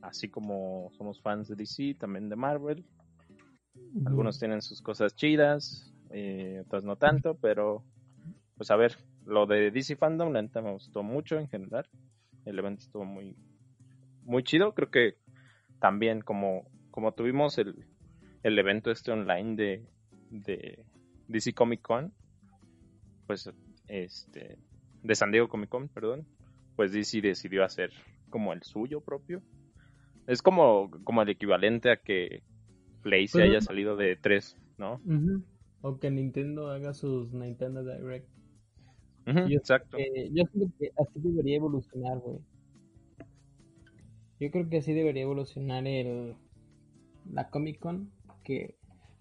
[0.00, 2.84] así como somos fans de DC, también de Marvel.
[4.04, 7.84] Algunos tienen sus cosas chidas, eh, otros no tanto, pero
[8.56, 11.88] pues a ver, lo de DC Fandom, la neta me gustó mucho en general.
[12.44, 13.36] El evento estuvo muy,
[14.22, 14.72] muy chido.
[14.72, 15.16] Creo que
[15.80, 17.86] también como, como tuvimos el,
[18.44, 19.86] el evento este online de,
[20.30, 20.84] de
[21.28, 22.12] DC Comic Con,
[23.26, 23.50] pues
[23.88, 24.58] este,
[25.02, 26.26] de San Diego Comic Con, perdón,
[26.76, 27.90] pues DC decidió hacer
[28.30, 29.42] como el suyo propio.
[30.26, 32.42] Es como, como el equivalente a que
[33.02, 35.00] Play se Pues, haya salido de 3, ¿no?
[35.82, 38.28] O que Nintendo haga sus Nintendo Direct.
[39.26, 39.96] Yo- exacto.
[39.98, 42.38] Eh, yo creo que así debería evolucionar, güey.
[44.38, 46.34] Yo creo que así debería evolucionar el
[47.32, 48.12] la Comic Con,
[48.44, 48.76] que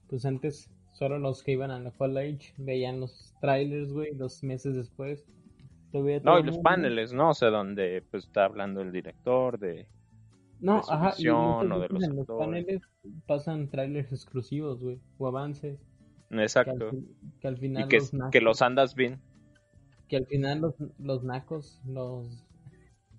[0.07, 4.43] pues antes solo los que iban a la Fall Age veían los trailers, güey, dos
[4.43, 5.25] meses después.
[5.93, 7.29] lo veía todo No, y los paneles, ¿no?
[7.29, 9.87] O sea, donde pues está hablando el director de...
[10.61, 12.81] No, de su ajá, y visión o de los en los paneles
[13.27, 15.77] pasan trailers exclusivos, güey, o avances.
[16.29, 16.91] Que al, Exacto.
[17.41, 19.19] que al final Y que, los que nacos- los andas bien.
[20.07, 22.45] que al final los, los nacos, los...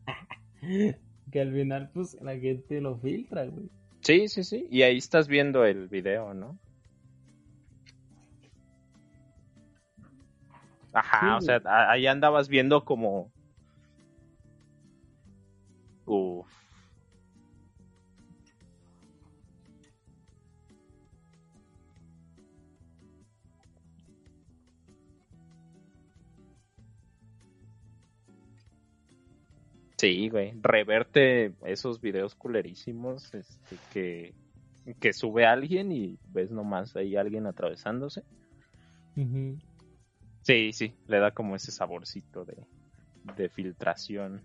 [1.31, 3.69] que al final, pues, la gente lo filtra, güey.
[4.01, 4.67] Sí, sí, sí.
[4.71, 6.59] Y ahí estás viendo el video, ¿no?
[10.99, 13.31] Ajá, o sea, ahí andabas viendo como...
[16.07, 16.49] Uf.
[29.99, 30.53] Sí, güey.
[30.63, 34.35] Reverte esos videos culerísimos este, que,
[34.99, 38.23] que sube alguien y ves nomás ahí alguien atravesándose.
[39.17, 39.59] Ujú.
[40.47, 42.69] Sí, sí, le da como ese saborcito de,
[43.37, 44.45] de filtración.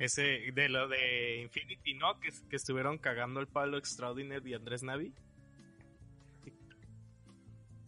[0.00, 2.18] Ese de lo de Infinity, ¿no?
[2.18, 5.14] Que, que estuvieron cagando el palo Extraordinary y Andrés Navi.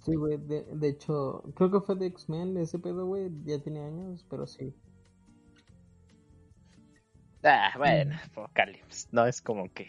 [0.05, 3.81] Sí, güey, de, de hecho, creo que fue de X-Men ese pedo, güey, ya tiene
[3.81, 4.73] años, pero sí.
[7.43, 9.09] Ah, bueno, Apocalypse.
[9.11, 9.89] No es como que.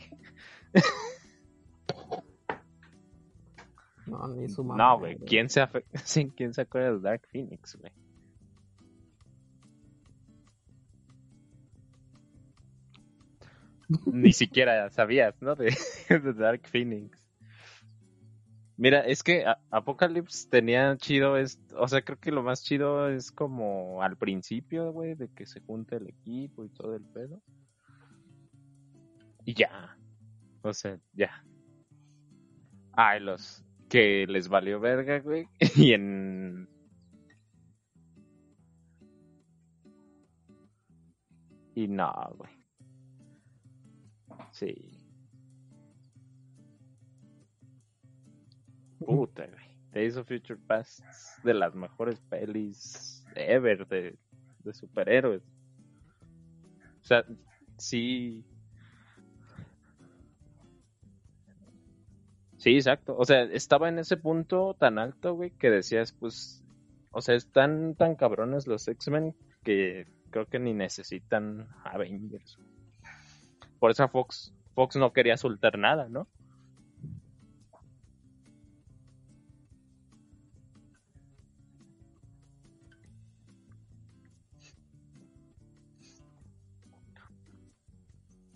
[4.07, 4.83] No, ni su mamá.
[4.91, 5.17] No, güey.
[5.19, 7.91] ¿Quién se, afe- sí, ¿Quién se acuerda de Dark Phoenix, güey?
[14.05, 15.55] Ni siquiera sabías, ¿no?
[15.55, 15.75] De,
[16.09, 17.23] de Dark Phoenix.
[18.77, 23.09] Mira, es que a- Apocalypse tenía chido, es, o sea, creo que lo más chido
[23.09, 27.41] es como al principio, güey, de que se junta el equipo y todo el pedo.
[29.45, 29.97] Y ya.
[30.61, 31.31] O sea, ya.
[32.93, 35.47] Ay, los que les valió verga, güey.
[35.75, 36.67] Y en...
[41.75, 42.51] Y no, güey.
[44.51, 44.97] Sí.
[48.99, 49.67] Puta, güey.
[49.91, 51.01] Days of Future Past
[51.43, 54.17] de las mejores pelis ever de,
[54.63, 55.43] de superhéroes.
[57.01, 57.23] O sea,
[57.77, 58.43] sí.
[62.67, 63.15] Sí, exacto.
[63.17, 66.61] O sea, estaba en ese punto tan alto, güey, que decías, pues,
[67.11, 72.57] o sea, están tan cabrones los X-Men que creo que ni necesitan Avengers.
[73.79, 76.27] Por eso Fox, Fox no quería soltar nada, ¿no?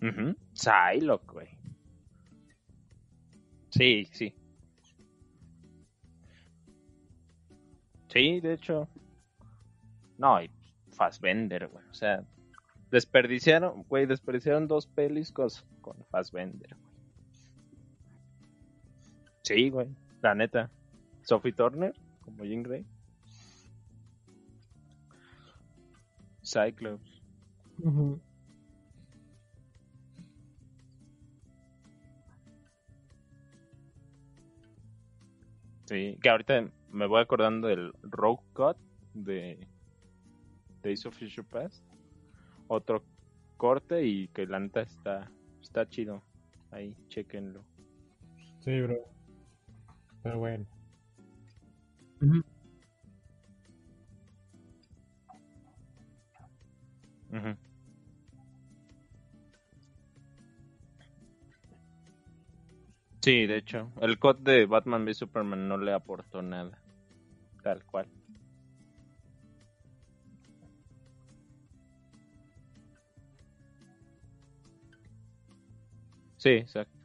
[0.02, 0.36] Ujú.
[0.52, 1.51] Psylocke, güey.
[3.72, 4.34] Sí, sí.
[8.08, 8.88] Sí, de hecho.
[10.18, 10.50] No, y
[10.90, 11.84] Fassbender, güey.
[11.90, 12.22] O sea,
[12.90, 15.48] desperdiciaron, güey, desperdiciaron dos pelis con,
[15.80, 16.92] con Fassbender, güey.
[19.42, 19.88] Sí, güey,
[20.20, 20.70] la neta.
[21.22, 22.84] Sophie Turner, como Jean Grey.
[26.44, 27.22] Cyclops.
[27.78, 28.20] Ujú.
[35.92, 38.78] Sí, que ahorita me voy acordando del Rogue Cut
[39.12, 39.68] de
[40.82, 41.84] Days of Future Past.
[42.66, 43.04] Otro
[43.58, 46.22] corte y que la neta está, está chido.
[46.70, 47.62] Ahí, chequenlo.
[48.60, 48.96] Sí, bro.
[50.22, 50.64] Pero bueno.
[52.22, 52.42] Ujú.
[57.32, 57.71] Ujú.
[63.22, 66.76] Sí, de hecho, el cut de Batman v Superman no le aportó nada.
[67.62, 68.08] Tal cual.
[76.36, 76.98] Sí, exacto.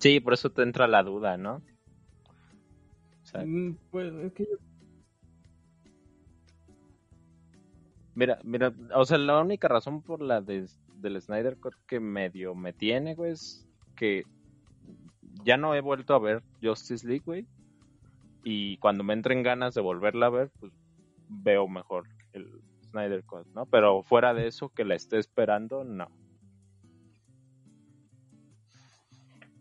[0.00, 1.56] Sí, por eso te entra la duda, ¿no?
[1.56, 4.56] O sea, Mm, Pues es que yo...
[8.14, 10.66] Mira, mira, o sea, la única razón por la de,
[11.04, 14.24] del Snyder Cut que medio me tiene, güey, es que
[15.44, 17.46] ya no he vuelto a ver Justice League, güey.
[18.42, 20.72] Y cuando me entren ganas de volverla a ver, pues
[21.28, 22.60] veo mejor el
[22.90, 23.66] Snyder Cut, ¿no?
[23.66, 26.08] Pero fuera de eso, que la esté esperando, no.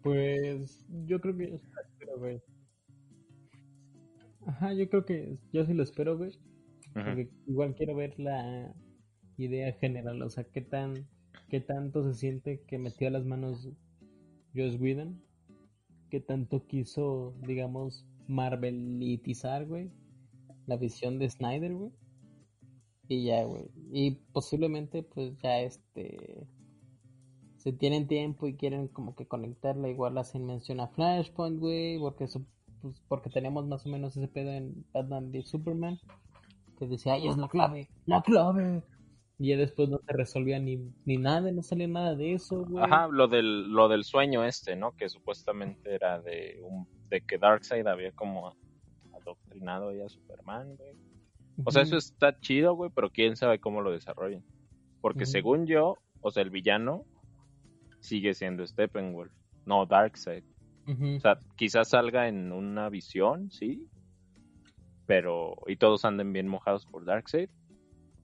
[0.01, 2.41] Pues yo creo que yo sí la espero, güey.
[4.45, 6.37] Ajá, yo creo que yo sí lo espero, güey.
[6.93, 8.73] Porque igual quiero ver la
[9.37, 11.07] idea general, o sea, qué tan,
[11.53, 13.69] qué tanto se siente que metió las manos
[14.55, 15.21] Joss Whedon,
[16.09, 19.91] qué tanto quiso, digamos, marvelitizar, güey,
[20.65, 21.91] la visión de Snyder, güey.
[23.07, 23.69] Y ya, güey.
[23.91, 26.47] Y posiblemente, pues ya este.
[27.57, 32.25] Se tienen tiempo y quieren como que conectarla igual hacen mención a Flashpoint, güey, porque
[32.81, 35.99] pues, porque tenemos más o menos ese pedo en Batman v Superman,
[36.79, 38.81] que decía, ay, es la clave, la clave.
[39.43, 42.81] Y ya después no se resolvía ni, ni nada, no salía nada de eso, güey.
[42.81, 44.95] Ajá, lo del, lo del sueño este, ¿no?
[44.95, 48.55] Que supuestamente era de un, de que Darkseid había como
[49.13, 50.95] adoctrinado ahí a Superman, güey.
[51.65, 54.45] O sea, eso está chido, güey, pero quién sabe cómo lo desarrollen.
[55.01, 57.03] Porque según yo, o sea, el villano
[57.99, 59.33] sigue siendo Steppenwolf,
[59.65, 60.45] no Darkseid.
[60.87, 63.89] O sea, quizás salga en una visión, sí,
[65.05, 67.49] pero y todos anden bien mojados por Darkseid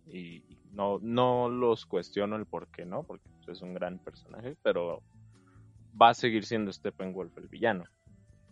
[0.08, 3.04] y no no los cuestiono el por qué, ¿no?
[3.04, 5.02] Porque pues, es un gran personaje, pero
[6.00, 7.84] va a seguir siendo Steppenwolf el villano.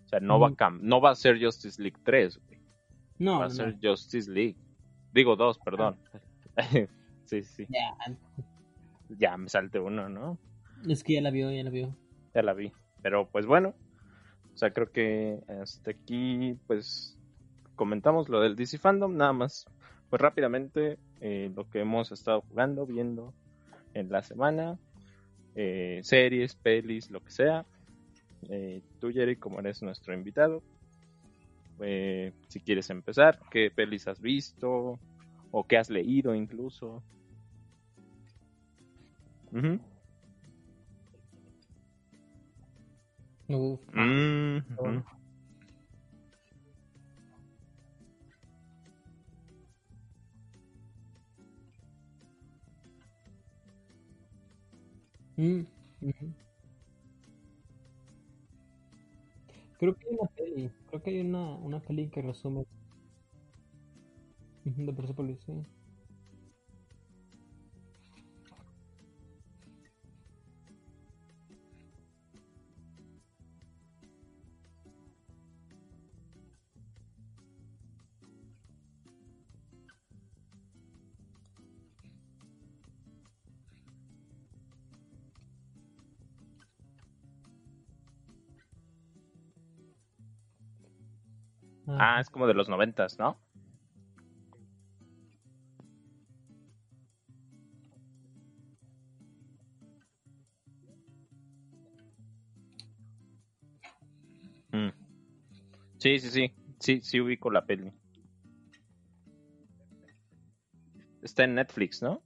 [0.05, 2.59] O sea, no va a cam- no va a ser Justice League 3, güey.
[3.19, 3.77] No, va a no, ser.
[3.81, 4.55] Justice League.
[5.13, 5.97] Digo dos, perdón.
[7.25, 7.65] sí, sí.
[7.69, 7.95] Ya,
[9.09, 10.37] Ya me salte uno, ¿no?
[10.87, 11.95] es que ya la vio, ya la vio.
[12.33, 12.71] ya la vi.
[13.01, 13.73] Pero pues bueno,
[14.53, 17.17] o sea, creo que hasta aquí pues
[17.75, 19.65] comentamos lo del DC Fandom, nada más.
[20.09, 23.33] Pues rápidamente eh, lo que hemos estado jugando, viendo
[23.93, 24.77] en la semana,
[25.55, 27.65] eh, series, pelis, lo que sea.
[28.49, 30.61] Eh, tú, Jerry, como eres nuestro invitado,
[31.79, 34.99] eh, si quieres empezar, ¿qué pelis has visto?
[35.51, 37.03] ¿O qué has leído incluso?
[43.49, 45.16] Uf, Mm, Oh.
[55.37, 55.65] Mm.
[59.79, 62.65] Creo que hay una peli, creo que hay una, una peli que resume
[64.65, 65.53] de Persepolis, sí.
[91.87, 93.39] Ah, es como de los noventas, ¿no?
[104.71, 104.89] Mm.
[105.97, 106.53] Sí, sí, sí.
[106.79, 107.91] Sí, sí ubico la peli.
[111.21, 112.21] Está en Netflix, ¿no?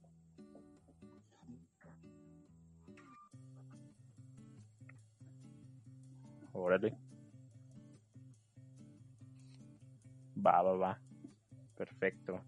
[12.02, 12.40] Perfecto.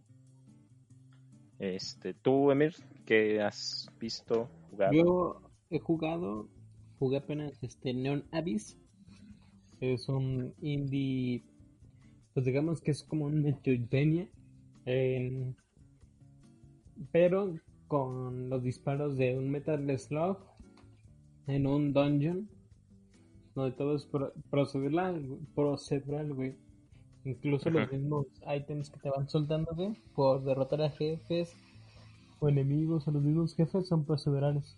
[1.61, 2.75] Este, tú, Emir,
[3.07, 4.93] ¿qué has visto, jugado?
[4.93, 6.49] Yo he jugado,
[6.99, 8.77] jugué apenas este Neon Abyss.
[9.79, 11.45] Es un indie,
[12.33, 14.29] pues digamos que es como un Metroidvania,
[17.13, 17.55] pero
[17.87, 20.39] con los disparos de un Metal Slug
[21.47, 22.49] en un dungeon,
[23.55, 26.64] donde todo es pro- procedural, procedural, güey.
[27.25, 31.55] Incluso los mismos ítems que te van soltando, güey, por derrotar a jefes
[32.39, 34.77] o enemigos o los mismos jefes son procedurales.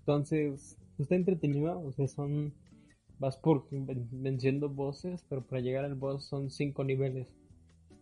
[0.00, 2.52] Entonces, está entretenido, o sea, son...
[3.18, 7.32] Vas por ven- venciendo bosses, pero para llegar al boss son cinco niveles.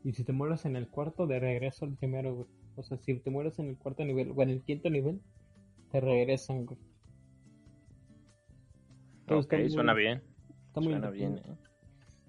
[0.05, 2.47] Y si te mueres en el cuarto, de regreso al primero, güey.
[2.77, 5.21] O sea, si te mueres en el cuarto nivel o en el quinto nivel,
[5.91, 6.79] te regresan, güey.
[9.29, 10.23] Ok, muy- suena bien.
[10.69, 11.37] Está muy Suena bien.
[11.39, 11.57] ¿eh?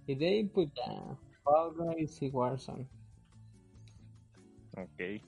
[0.05, 1.17] Y de ahí, pues ya,
[1.75, 2.87] Guys y Warzone.
[4.75, 5.21] Ok.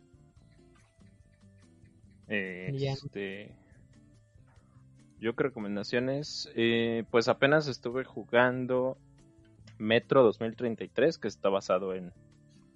[2.27, 2.71] Eh.
[2.73, 3.55] Este.
[5.19, 6.51] Yo creo recomendaciones.
[6.55, 8.97] eh, pues apenas estuve jugando
[9.77, 12.11] Metro 2033, que está basado en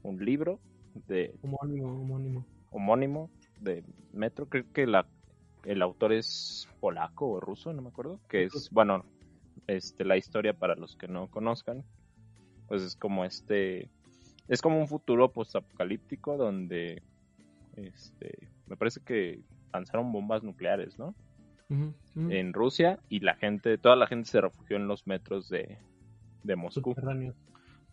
[0.04, 0.60] un libro
[1.08, 2.46] de Homónimo, homónimo.
[2.72, 4.48] homónimo de Metro.
[4.48, 5.08] Creo que la,
[5.66, 8.20] el autor es polaco o ruso, no me acuerdo.
[8.30, 8.70] Que es, Ruso.
[8.72, 9.06] bueno,
[9.68, 11.84] este, la historia para los que no conozcan.
[12.68, 13.90] Pues es como este.
[14.48, 17.04] Es como un futuro postapocalíptico donde
[17.76, 19.42] este, me parece que
[19.74, 21.16] lanzaron bombas nucleares, ¿no?
[22.16, 25.78] En Rusia y la gente, toda la gente se refugió en los metros de,
[26.44, 27.36] de Moscú, Subterráneos.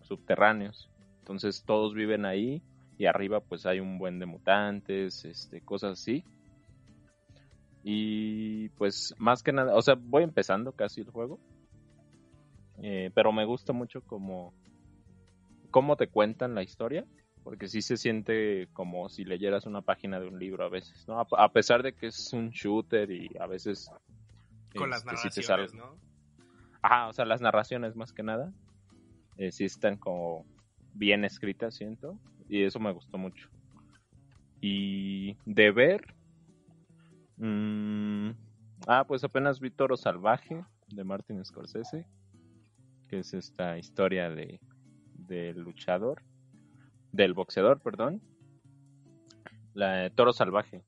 [0.00, 0.90] subterráneos.
[1.18, 2.62] Entonces todos viven ahí
[2.96, 6.24] y arriba pues hay un buen de mutantes, este, cosas así.
[7.84, 11.38] Y pues más que nada, o sea, voy empezando casi el juego.
[12.82, 14.52] Eh, pero me gusta mucho como
[15.70, 17.04] cómo te cuentan la historia,
[17.42, 21.20] porque sí se siente como si leyeras una página de un libro a veces, ¿no?
[21.20, 23.90] A, a pesar de que es un shooter y a veces
[24.76, 25.98] Con las este, sí te narraciones, sale- ¿no?
[26.82, 28.52] Ajá, o sea, las narraciones más que nada
[29.38, 30.46] eh, sí están como
[30.94, 33.48] bien escritas, siento, y eso me gustó mucho.
[34.60, 36.06] Y de ver,
[37.36, 38.30] mm,
[38.86, 42.06] ah, pues apenas vi Toro Salvaje de Martin Scorsese,
[43.08, 44.60] que es esta historia de
[45.26, 46.22] del luchador,
[47.12, 48.22] del boxeador, perdón,
[49.74, 50.84] la de Toro Salvaje.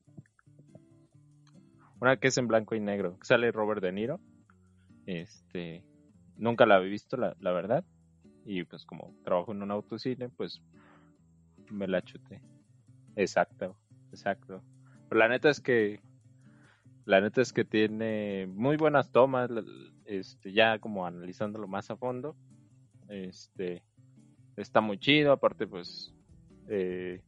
[2.00, 4.20] Una que es en blanco y negro, que sale Robert De Niro.
[5.06, 5.84] Este,
[6.36, 7.84] nunca la había visto, la, la verdad.
[8.44, 10.62] Y pues como trabajo en un autocine, pues
[11.70, 12.40] me la chuté.
[13.16, 13.76] Exacto,
[14.10, 14.62] exacto.
[15.08, 16.00] Pero la neta es que
[17.08, 19.50] la neta es que tiene muy buenas tomas,
[20.04, 22.36] este, ya como analizándolo más a fondo.
[23.08, 23.82] Este,
[24.58, 26.14] está muy chido, aparte pues,
[26.68, 27.22] eh,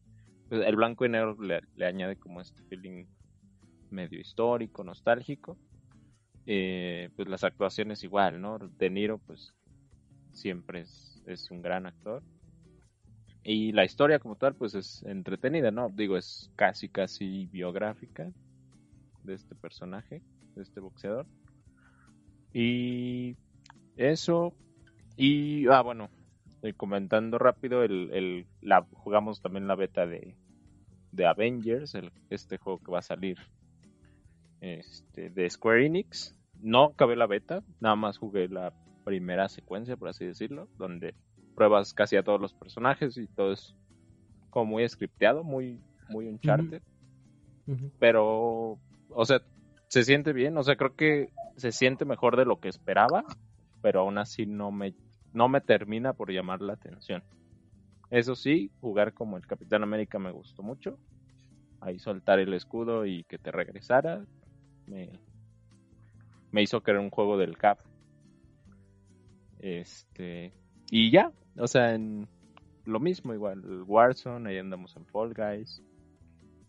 [0.51, 3.07] pues, el blanco y negro le, añade como este feeling
[3.89, 5.57] medio histórico, nostálgico.
[6.45, 8.59] Eh, pues las actuaciones igual, ¿no?
[8.59, 9.55] De Niro pues
[10.31, 12.23] siempre es un gran actor.
[13.43, 15.89] Y la historia como tal pues es entretenida, ¿no?
[15.89, 18.31] Digo, es casi casi biográfica
[19.25, 20.23] de este personaje,
[20.55, 21.27] de este boxeador.
[22.53, 23.37] Y
[23.97, 24.55] eso,
[25.17, 26.11] y, ah, bueno,
[26.63, 30.37] eh, comentando rápido, el, el, la, jugamos también la beta de,
[31.13, 33.39] de Avengers, el, este juego que va a salir
[34.61, 36.37] este, de Square Enix.
[36.61, 38.75] No acabé la beta, nada más jugué la
[39.05, 41.15] primera secuencia, por así decirlo, donde
[41.55, 43.75] pruebas casi a todos los personajes y todo es
[44.51, 46.83] como muy scripteado, muy, muy Uncharted.
[47.67, 47.91] Ujú.
[47.99, 48.79] Pero,
[49.11, 49.41] o sea,
[49.89, 53.25] se siente bien, o sea, creo que se siente mejor de lo que esperaba,
[53.83, 54.95] pero aún así no me,
[55.33, 57.23] no me termina por llamar la atención.
[58.11, 60.99] Eso sí, jugar como el Capitán América me gustó mucho.
[61.81, 64.25] Ahí soltar el escudo y que te regresara
[64.87, 65.21] me,
[66.51, 67.79] me hizo creer un juego del Cap.
[69.59, 70.53] Este,
[70.91, 72.29] y ya, o sea, en
[72.85, 75.83] lo mismo igual, Warzone, ahí andamos en Fall Guys.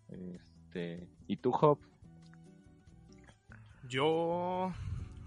[0.10, 1.80] Este, ¿y tú, Hop?
[3.92, 4.74] Yo,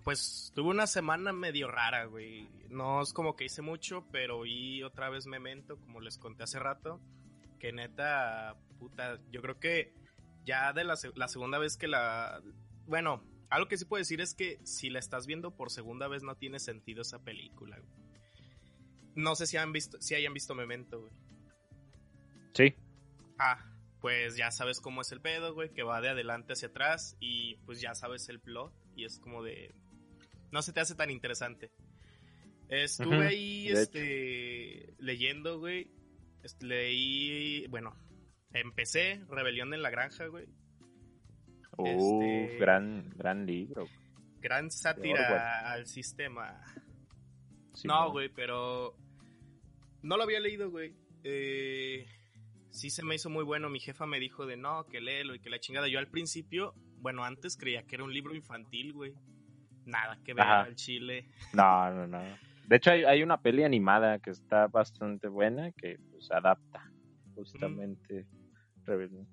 [0.04, 2.48] pues, tuve una semana medio rara, güey.
[2.70, 6.58] No es como que hice mucho, pero vi otra vez Memento, como les conté hace
[6.58, 6.98] rato.
[7.60, 9.92] Que neta, puta, yo creo que
[10.46, 10.96] ya de la
[11.28, 12.40] segunda vez que la...
[12.86, 16.22] Bueno, algo que sí puedo decir es que si la estás viendo por segunda vez
[16.22, 17.92] no tiene sentido esa película, güey.
[19.14, 21.12] No sé si, han visto, si hayan visto Memento, güey.
[22.54, 22.74] Sí.
[23.38, 23.58] Ah,
[24.04, 27.54] pues ya sabes cómo es el pedo, güey, que va de adelante hacia atrás y
[27.64, 29.74] pues ya sabes el plot y es como de...
[30.52, 31.72] No se te hace tan interesante.
[32.68, 35.90] Estuve ahí, este, leyendo, güey.
[36.42, 37.96] Este, leí, bueno,
[38.52, 40.48] empecé Rebelión en la Granja, güey.
[41.78, 43.88] Uf, Este- gran, gran libro.
[44.42, 46.62] Gran sátira al sistema.
[47.72, 48.98] Sí, no, güey, pero
[50.02, 50.94] no lo había leído, güey.
[51.22, 52.06] Eh,
[52.74, 53.70] sí se me hizo muy bueno.
[53.70, 55.88] Mi jefa me dijo de no, que léelo y que la chingada.
[55.88, 59.14] Yo al principio, bueno, antes creía que era un libro infantil, güey.
[59.86, 61.28] Nada que ver al chile.
[61.52, 62.22] No, no, no.
[62.66, 66.90] De hecho, hay, hay una peli animada que está bastante buena que pues adapta
[67.34, 68.26] justamente
[68.84, 69.28] Rebelión.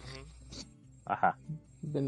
[0.00, 0.26] Ujú.
[1.04, 1.38] Ajá.
[1.82, 2.00] De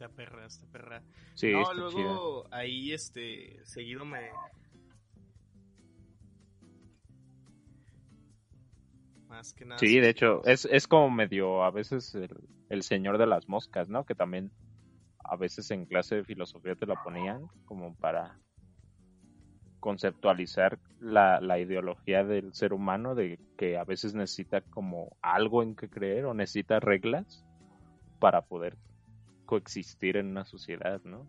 [0.00, 1.02] Esta perra, esta perra.
[1.34, 1.90] Sí, no, está chida.
[1.90, 4.30] luego ahí, este, seguido me...
[9.28, 9.78] Más que nada.
[9.78, 12.30] Sí, de hecho, es, es como medio a veces el,
[12.70, 14.04] el señor de las moscas, ¿no?
[14.04, 14.50] Que también
[15.18, 18.38] a veces en clase de filosofía te la ponían como para
[19.80, 25.74] conceptualizar la, la, ideología del ser humano de que a veces necesita como algo en
[25.74, 27.44] que creer o necesita reglas
[28.18, 28.76] para poder
[29.46, 31.26] coexistir en una sociedad, ¿no?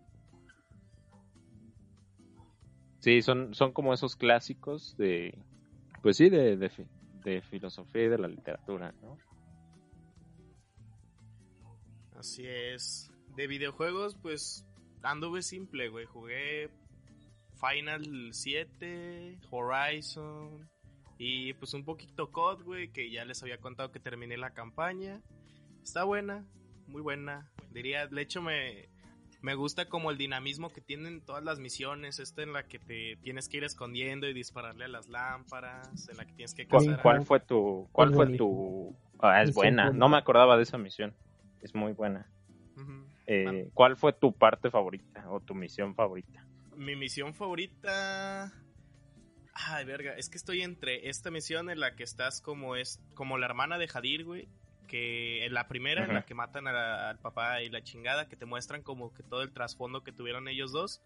[3.00, 5.34] Sí, son, son como esos clásicos de,
[6.04, 6.72] pues sí, de, de,
[7.24, 9.18] de filosofía y de la literatura, ¿no?
[12.22, 13.12] Así es.
[13.36, 14.64] De videojuegos, pues
[15.02, 16.06] anduve simple, güey.
[16.06, 16.70] Jugué
[17.60, 20.70] Final 7, Horizon
[21.18, 25.20] y pues un poquito COD, güey, que ya les había contado que terminé la campaña.
[25.82, 26.46] Está buena,
[26.86, 27.52] muy buena.
[27.72, 28.88] Diría, de hecho me,
[29.42, 33.18] me gusta como el dinamismo que tienen todas las misiones, esta en la que te
[33.24, 37.02] tienes que ir escondiendo y dispararle a las lámparas, en la que tienes que cazar.
[37.02, 41.16] ¿Cuál, fue tu cuál fue tu ah, es buena, no me acordaba de esa misión.
[41.62, 42.30] Es muy buena.
[43.28, 46.46] Eh, ¿Cuál fue tu parte favorita o tu misión favorita?
[46.76, 48.52] Mi misión favorita
[49.54, 53.38] Ay, verga, es que estoy entre esta misión en la que estás como es como
[53.38, 54.48] la hermana de Jadir, güey,
[54.88, 58.46] que en la primera, en la que matan al papá y la chingada, que te
[58.46, 61.02] muestran como que todo el trasfondo que tuvieron ellos dos.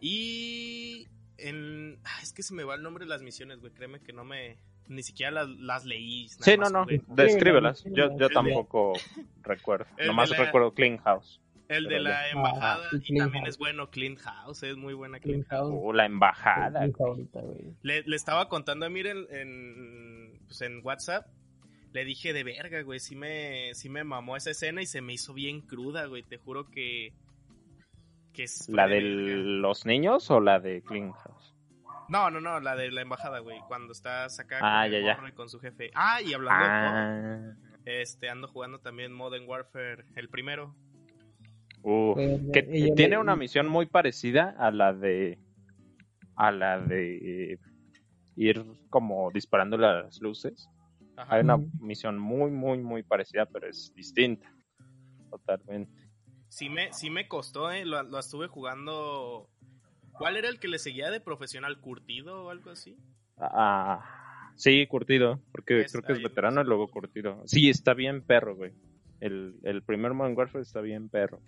[0.00, 1.98] Y en...
[2.04, 4.24] Ah, es que se me va el nombre de las misiones, güey, créeme que no
[4.24, 4.58] me...
[4.88, 6.28] Ni siquiera las, las leí.
[6.28, 7.84] Sí, no, no, descríbelas.
[7.84, 8.92] Yo, yo tampoco
[9.42, 9.86] recuerdo.
[10.06, 11.40] Nomás recuerdo Clean House.
[11.68, 15.74] El de la embajada y también es bueno Clean House, es muy buena Clean, House.
[15.76, 16.86] Oh, la embajada.
[17.82, 21.26] Le, le, estaba contando a Miren en, pues en WhatsApp
[21.96, 25.14] le dije de verga, güey, sí me, sí me mamó esa escena y se me
[25.14, 27.14] hizo bien cruda, güey, te juro que...
[28.34, 31.35] que es ¿La de, los niños o la de Clean House?
[32.08, 35.48] No, no, no, la de la embajada, güey, cuando estás acá ah, con, ya, con
[35.48, 35.90] su jefe.
[35.94, 37.56] Ah, y hablando de ah.
[37.84, 40.74] este, ando jugando también Modern Warfare, el primero.
[41.82, 42.62] Uh, que
[42.96, 45.38] tiene una misión muy parecida a la de
[46.34, 47.60] a la de
[48.34, 50.68] ir como disparando las luces
[51.16, 54.52] hay una misión muy, muy, muy parecida, pero es distinta.
[55.30, 55.92] Totalmente.
[56.48, 57.84] Sí me, sí me costó, ¿eh?
[57.84, 59.48] Lo, estuve jugando.
[60.18, 61.80] ¿Cuál era el que le seguía de profesional?
[61.80, 62.96] ¿Curtido o algo así?
[63.38, 65.40] Ah, sí, curtido.
[65.52, 67.42] Porque creo que es veterano y luego curtido.
[67.46, 68.72] Sí, está bien perro, güey.
[69.20, 71.40] El, el primer Modern Warfare está bien perro.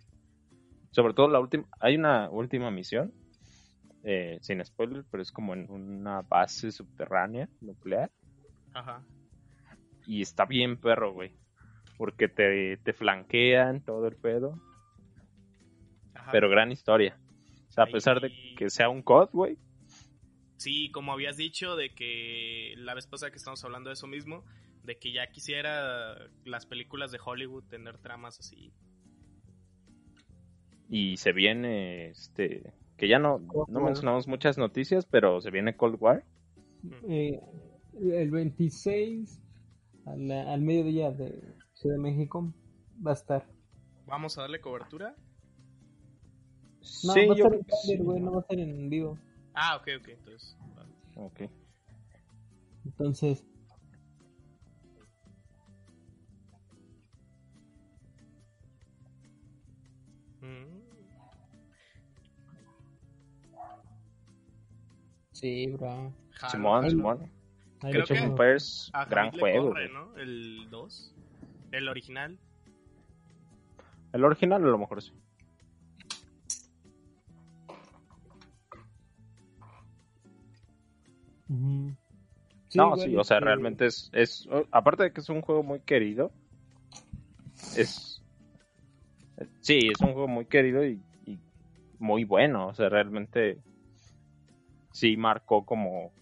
[0.90, 1.64] Sobre todo la última.
[1.80, 3.12] Hay una última misión.
[4.04, 8.10] Eh, sin spoiler, pero es como en una base subterránea nuclear.
[8.72, 9.02] Ajá
[10.08, 11.32] y está bien perro, güey.
[11.98, 14.58] Porque te, te flanquean todo el pedo.
[16.32, 17.18] Pero gran historia.
[17.78, 19.56] Sea, a pesar de que sea un COD, güey.
[20.56, 24.44] Sí, como habías dicho, de que la vez pasada que estamos hablando de eso mismo,
[24.82, 28.72] de que ya quisiera las películas de Hollywood tener tramas así.
[30.88, 35.98] Y se viene, este, que ya no, no mencionamos muchas noticias, pero se viene Cold
[36.00, 36.24] War.
[37.08, 37.40] Eh,
[37.94, 39.40] el 26
[40.06, 42.52] al, al mediodía de Ciudad de México
[43.06, 43.46] va a estar.
[44.06, 45.14] ¿Vamos a darle cobertura?
[47.04, 49.18] No, sí, va a estar en no va a estar en vivo.
[49.54, 50.56] Ah, ok, ok, entonces.
[51.16, 51.40] Ok.
[52.84, 53.44] Entonces.
[60.40, 60.80] Mm.
[65.32, 66.12] Sí, bro.
[66.50, 67.32] Simón, Simón.
[67.80, 69.68] Creo que Empires, gran juego.
[69.68, 70.16] Corre, ¿no?
[70.16, 71.14] El 2.
[71.70, 72.38] El original.
[74.12, 75.12] El original a lo mejor sí.
[81.48, 86.30] No, sí, o sea, realmente es, es, aparte de que es un juego muy querido,
[87.76, 88.22] es,
[89.60, 91.38] sí, es un juego muy querido y, y
[91.98, 93.58] muy bueno, o sea, realmente
[94.92, 96.12] sí marcó como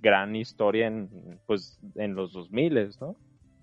[0.00, 3.16] gran historia en, pues, en los 2000, ¿no?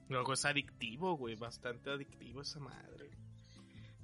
[0.07, 3.11] Luego es adictivo, güey, bastante adictivo esa madre.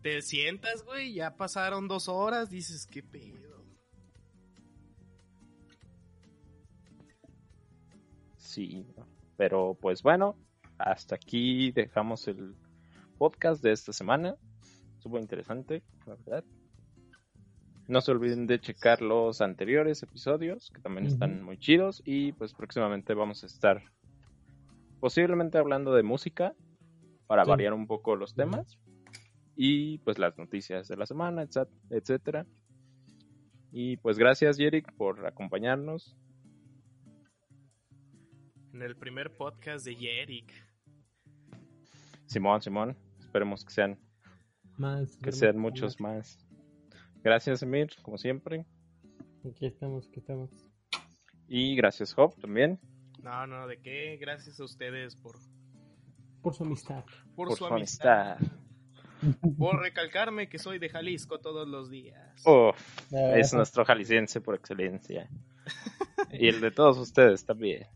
[0.03, 3.54] Te sientas, güey, ya pasaron dos horas, dices, qué pedo.
[8.55, 8.87] Sí,
[9.35, 10.37] pero pues bueno,
[10.77, 12.55] hasta aquí dejamos el
[13.17, 14.37] podcast de esta semana.
[14.95, 16.45] Estuvo interesante, la verdad.
[17.89, 22.01] No se olviden de checar los anteriores episodios, que también están muy chidos.
[22.05, 23.83] Y pues próximamente vamos a estar
[25.01, 26.55] posiblemente hablando de música
[27.27, 28.79] para variar un poco los temas.
[29.57, 31.45] Y pues las noticias de la semana,
[31.89, 32.45] etcétera.
[33.73, 36.15] Y pues gracias, Yerick, por acompañarnos.
[38.75, 40.51] En el primer podcast de Yerick.
[42.25, 42.97] Simón, Simón.
[43.21, 43.97] Esperemos que sean
[44.77, 46.45] más, que sean muchos más.
[47.23, 48.65] Gracias, Emir, como siempre.
[49.49, 50.51] Aquí estamos, aquí estamos.
[51.47, 52.77] Y gracias, Job, también.
[53.23, 54.17] No, no, ¿de qué?
[54.19, 55.37] Gracias a ustedes por,
[56.41, 57.05] Por su amistad.
[57.33, 58.33] por, Por su su amistad.
[58.33, 59.57] amistad.
[59.57, 62.43] Por recalcarme que soy de Jalisco todos los días.
[62.45, 62.73] Ah,
[63.37, 65.29] es nuestro jalisciense por excelencia.
[66.33, 67.87] Y el de todos ustedes también.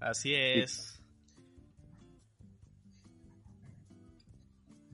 [0.00, 1.00] Así es.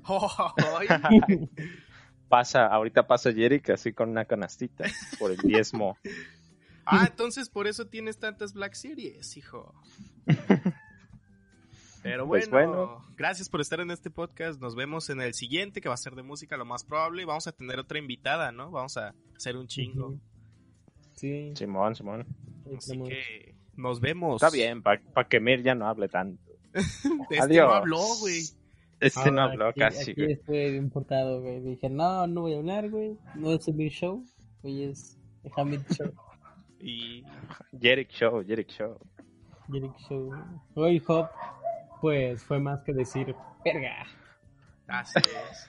[0.07, 0.89] Ay,
[2.29, 4.85] Pasa, ahorita pasa Jerick así con una canastita
[5.19, 5.97] por el diezmo.
[6.85, 9.73] ah, entonces por eso tienes tantas Black Series, hijo.
[12.03, 13.05] Pero bueno, Pues bueno.
[13.17, 14.61] gracias por estar en este podcast.
[14.61, 17.25] Nos vemos en el siguiente, que va a ser de música, lo más probable.
[17.25, 18.71] Vamos a tener otra invitada, ¿no?
[18.71, 20.17] Vamos a hacer un chingo.
[21.15, 22.27] Sí, Simón, Simón.
[22.77, 24.43] Así que nos vemos.
[24.43, 26.43] Está bien, para que Mir ya no hable tanto.
[27.31, 27.69] Este Adiós.
[27.69, 28.43] no habló, güey.
[29.01, 30.33] Este no Ah, habló aquí, casi, Aquí güey.
[30.33, 31.61] estoy importado, güey.
[31.61, 33.17] Dije, no, no voy a hablar, güey.
[33.35, 34.25] No es mi show.
[34.63, 36.13] Hoy es el Hamid Show.
[36.79, 37.25] Y
[37.81, 38.99] Jerick Show, Jerick Show.
[39.73, 40.31] Jerick Show.
[40.75, 41.29] Hoy Hop,
[42.03, 43.35] pues fue más que decir,
[43.65, 44.07] verga.
[44.87, 45.69] así es.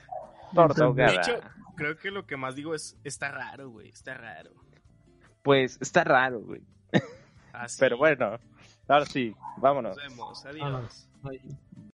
[0.54, 1.40] Torta De hecho,
[1.76, 4.52] creo que lo que más digo es, está raro, güey, está raro.
[5.44, 6.62] Pues está raro, güey.
[7.58, 7.78] Así.
[7.80, 8.40] Pero bueno,
[8.88, 9.98] ahora sí, vámonos.
[9.98, 10.62] Nos vemos, adiós.
[10.62, 11.08] Vámonos.